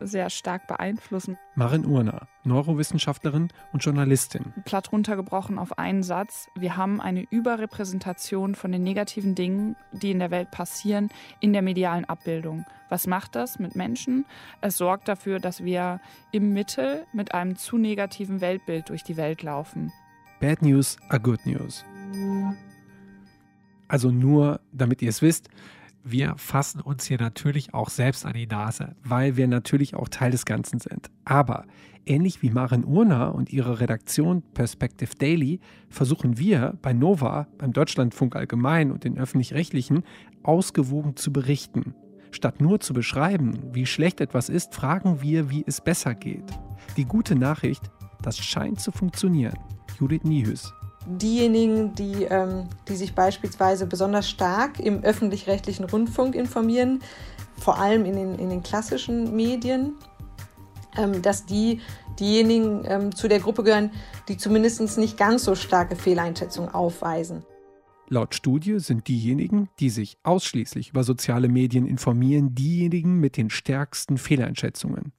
sehr 0.00 0.30
stark 0.30 0.66
beeinflussen. 0.66 1.38
Marin 1.54 1.86
Urner, 1.86 2.28
Neurowissenschaftlerin 2.46 3.48
und 3.72 3.84
Journalistin. 3.84 4.54
Platt 4.64 4.92
runtergebrochen 4.92 5.58
auf 5.58 5.78
einen 5.78 6.02
Satz. 6.02 6.48
Wir 6.54 6.76
haben 6.76 7.00
eine 7.00 7.26
Überrepräsentation 7.30 8.54
von 8.54 8.72
den 8.72 8.82
negativen 8.82 9.34
Dingen, 9.34 9.76
die 9.92 10.12
in 10.12 10.18
der 10.18 10.30
Welt 10.30 10.50
passieren, 10.50 11.10
in 11.40 11.52
der 11.52 11.62
medialen 11.62 12.04
Abbildung. 12.04 12.64
Was 12.88 13.06
macht 13.06 13.34
das 13.34 13.58
mit 13.58 13.74
Menschen? 13.74 14.24
Es 14.60 14.78
sorgt 14.78 15.08
dafür, 15.08 15.40
dass 15.40 15.64
wir 15.64 16.00
im 16.30 16.52
Mittel 16.52 17.04
mit 17.12 17.34
einem 17.34 17.56
zu 17.56 17.76
negativen 17.78 18.40
Weltbild 18.40 18.88
durch 18.88 19.02
die 19.02 19.16
Welt 19.16 19.42
laufen. 19.42 19.92
Bad 20.40 20.62
News 20.62 20.96
are 21.08 21.20
good 21.20 21.44
news. 21.46 21.84
Also 23.88 24.10
nur, 24.10 24.60
damit 24.72 25.02
ihr 25.02 25.08
es 25.08 25.22
wisst, 25.22 25.48
wir 26.08 26.34
fassen 26.36 26.80
uns 26.80 27.04
hier 27.04 27.18
natürlich 27.18 27.74
auch 27.74 27.90
selbst 27.90 28.24
an 28.24 28.34
die 28.34 28.46
Nase, 28.46 28.94
weil 29.02 29.36
wir 29.36 29.48
natürlich 29.48 29.96
auch 29.96 30.08
Teil 30.08 30.30
des 30.30 30.44
Ganzen 30.44 30.78
sind. 30.78 31.10
Aber 31.24 31.66
ähnlich 32.06 32.42
wie 32.42 32.50
Maren 32.50 32.84
Urner 32.84 33.34
und 33.34 33.52
ihre 33.52 33.80
Redaktion 33.80 34.42
Perspective 34.54 35.10
Daily 35.18 35.58
versuchen 35.90 36.38
wir 36.38 36.78
bei 36.80 36.92
Nova, 36.92 37.48
beim 37.58 37.72
Deutschlandfunk 37.72 38.36
allgemein 38.36 38.92
und 38.92 39.02
den 39.02 39.18
öffentlich-rechtlichen 39.18 40.04
ausgewogen 40.44 41.16
zu 41.16 41.32
berichten. 41.32 41.94
Statt 42.30 42.60
nur 42.60 42.78
zu 42.78 42.94
beschreiben, 42.94 43.58
wie 43.72 43.86
schlecht 43.86 44.20
etwas 44.20 44.48
ist, 44.48 44.74
fragen 44.74 45.22
wir, 45.22 45.50
wie 45.50 45.64
es 45.66 45.80
besser 45.80 46.14
geht. 46.14 46.44
Die 46.96 47.04
gute 47.04 47.34
Nachricht, 47.34 47.90
das 48.22 48.38
scheint 48.38 48.80
zu 48.80 48.92
funktionieren. 48.92 49.58
Judith 49.98 50.22
Niehüs. 50.22 50.72
Diejenigen, 51.06 51.94
die, 51.94 52.24
ähm, 52.24 52.64
die 52.88 52.96
sich 52.96 53.14
beispielsweise 53.14 53.86
besonders 53.86 54.28
stark 54.28 54.80
im 54.80 55.04
öffentlich-rechtlichen 55.04 55.84
Rundfunk 55.84 56.34
informieren, 56.34 57.00
vor 57.58 57.78
allem 57.78 58.04
in 58.04 58.16
den, 58.16 58.38
in 58.38 58.50
den 58.50 58.62
klassischen 58.62 59.34
Medien, 59.34 59.94
ähm, 60.96 61.22
dass 61.22 61.46
die 61.46 61.80
diejenigen 62.18 62.84
ähm, 62.86 63.14
zu 63.14 63.28
der 63.28 63.40
Gruppe 63.40 63.62
gehören, 63.62 63.90
die 64.28 64.36
zumindest 64.36 64.98
nicht 64.98 65.16
ganz 65.16 65.44
so 65.44 65.54
starke 65.54 65.96
Fehleinschätzungen 65.96 66.70
aufweisen. 66.70 67.44
Laut 68.08 68.34
Studie 68.34 68.78
sind 68.78 69.08
diejenigen, 69.08 69.68
die 69.80 69.90
sich 69.90 70.16
ausschließlich 70.22 70.90
über 70.90 71.02
soziale 71.02 71.48
Medien 71.48 71.86
informieren, 71.86 72.54
diejenigen 72.54 73.18
mit 73.18 73.36
den 73.36 73.50
stärksten 73.50 74.16
Fehleinschätzungen. 74.16 75.12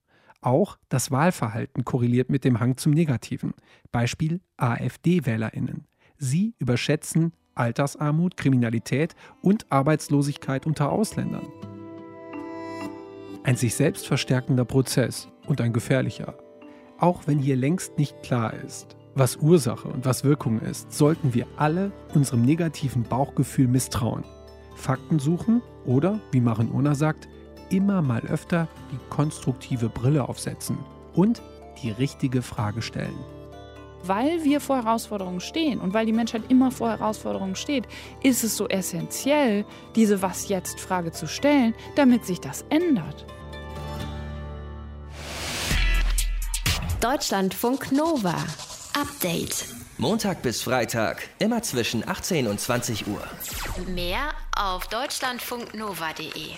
Auch 0.48 0.78
das 0.88 1.12
Wahlverhalten 1.12 1.84
korreliert 1.84 2.30
mit 2.30 2.46
dem 2.46 2.62
Hang 2.62 2.78
zum 2.78 2.94
Negativen. 2.94 3.54
Beispiel 3.92 4.40
AfD-Wählerinnen. 4.56 5.84
Sie 6.18 6.56
überschätzen 6.58 7.34
Altersarmut, 7.54 8.38
Kriminalität 8.38 9.14
und 9.42 9.70
Arbeitslosigkeit 9.70 10.66
unter 10.66 10.90
Ausländern. 10.90 11.46
Ein 13.44 13.58
sich 13.58 13.76
selbst 13.76 14.08
verstärkender 14.08 14.64
Prozess 14.64 15.28
und 15.48 15.60
ein 15.60 15.74
gefährlicher. 15.74 16.38
Auch 16.98 17.28
wenn 17.28 17.40
hier 17.40 17.58
längst 17.58 17.98
nicht 17.98 18.24
klar 18.24 18.54
ist, 18.54 18.96
was 19.16 19.36
Ursache 19.36 19.90
und 19.90 20.06
was 20.06 20.24
Wirkung 20.24 20.62
ist, 20.62 20.94
sollten 20.94 21.34
wir 21.34 21.46
alle 21.58 21.92
unserem 22.14 22.44
negativen 22.44 23.04
Bauchgefühl 23.04 23.68
misstrauen. 23.68 24.24
Fakten 24.78 25.20
suchen 25.20 25.62
oder, 25.86 26.22
wie 26.32 26.40
Maren 26.40 26.72
Urner 26.72 26.96
sagt, 26.96 27.28
immer 27.70 28.02
mal 28.02 28.22
öfter 28.22 28.68
die 28.92 29.00
konstruktive 29.10 29.90
Brille 29.90 30.28
aufsetzen 30.28 30.78
und 31.14 31.42
die 31.82 31.92
richtige 31.92 32.42
Frage 32.42 32.82
stellen. 32.82 33.18
Weil 34.04 34.44
wir 34.44 34.62
vor 34.62 34.78
Herausforderungen 34.78 35.42
stehen 35.42 35.80
und 35.80 35.94
weil 35.94 36.06
die 36.06 36.14
Menschheit 36.14 36.44
immer 36.50 36.72
vor 36.72 36.90
Herausforderungen 36.90 37.56
steht, 37.56 37.88
ist 38.24 38.44
es 38.44 38.56
so 38.56 38.68
essentiell, 38.68 39.66
diese 39.96 40.22
Was 40.22 40.48
jetzt 40.50 40.80
Frage 40.80 41.12
zu 41.12 41.28
stellen, 41.28 41.74
damit 41.96 42.26
sich 42.26 42.40
das 42.40 42.64
ändert. 42.70 43.26
Deutschlandfunk 47.02 47.92
Nova. 47.92 48.36
Update. 49.00 49.68
Montag 50.00 50.42
bis 50.42 50.62
Freitag, 50.62 51.28
immer 51.40 51.64
zwischen 51.64 52.08
18 52.08 52.48
und 52.48 52.60
20 52.60 53.08
Uhr. 53.08 53.22
Mehr 53.88 54.30
auf 54.56 54.88
deutschlandfunknova.de. 54.88 56.58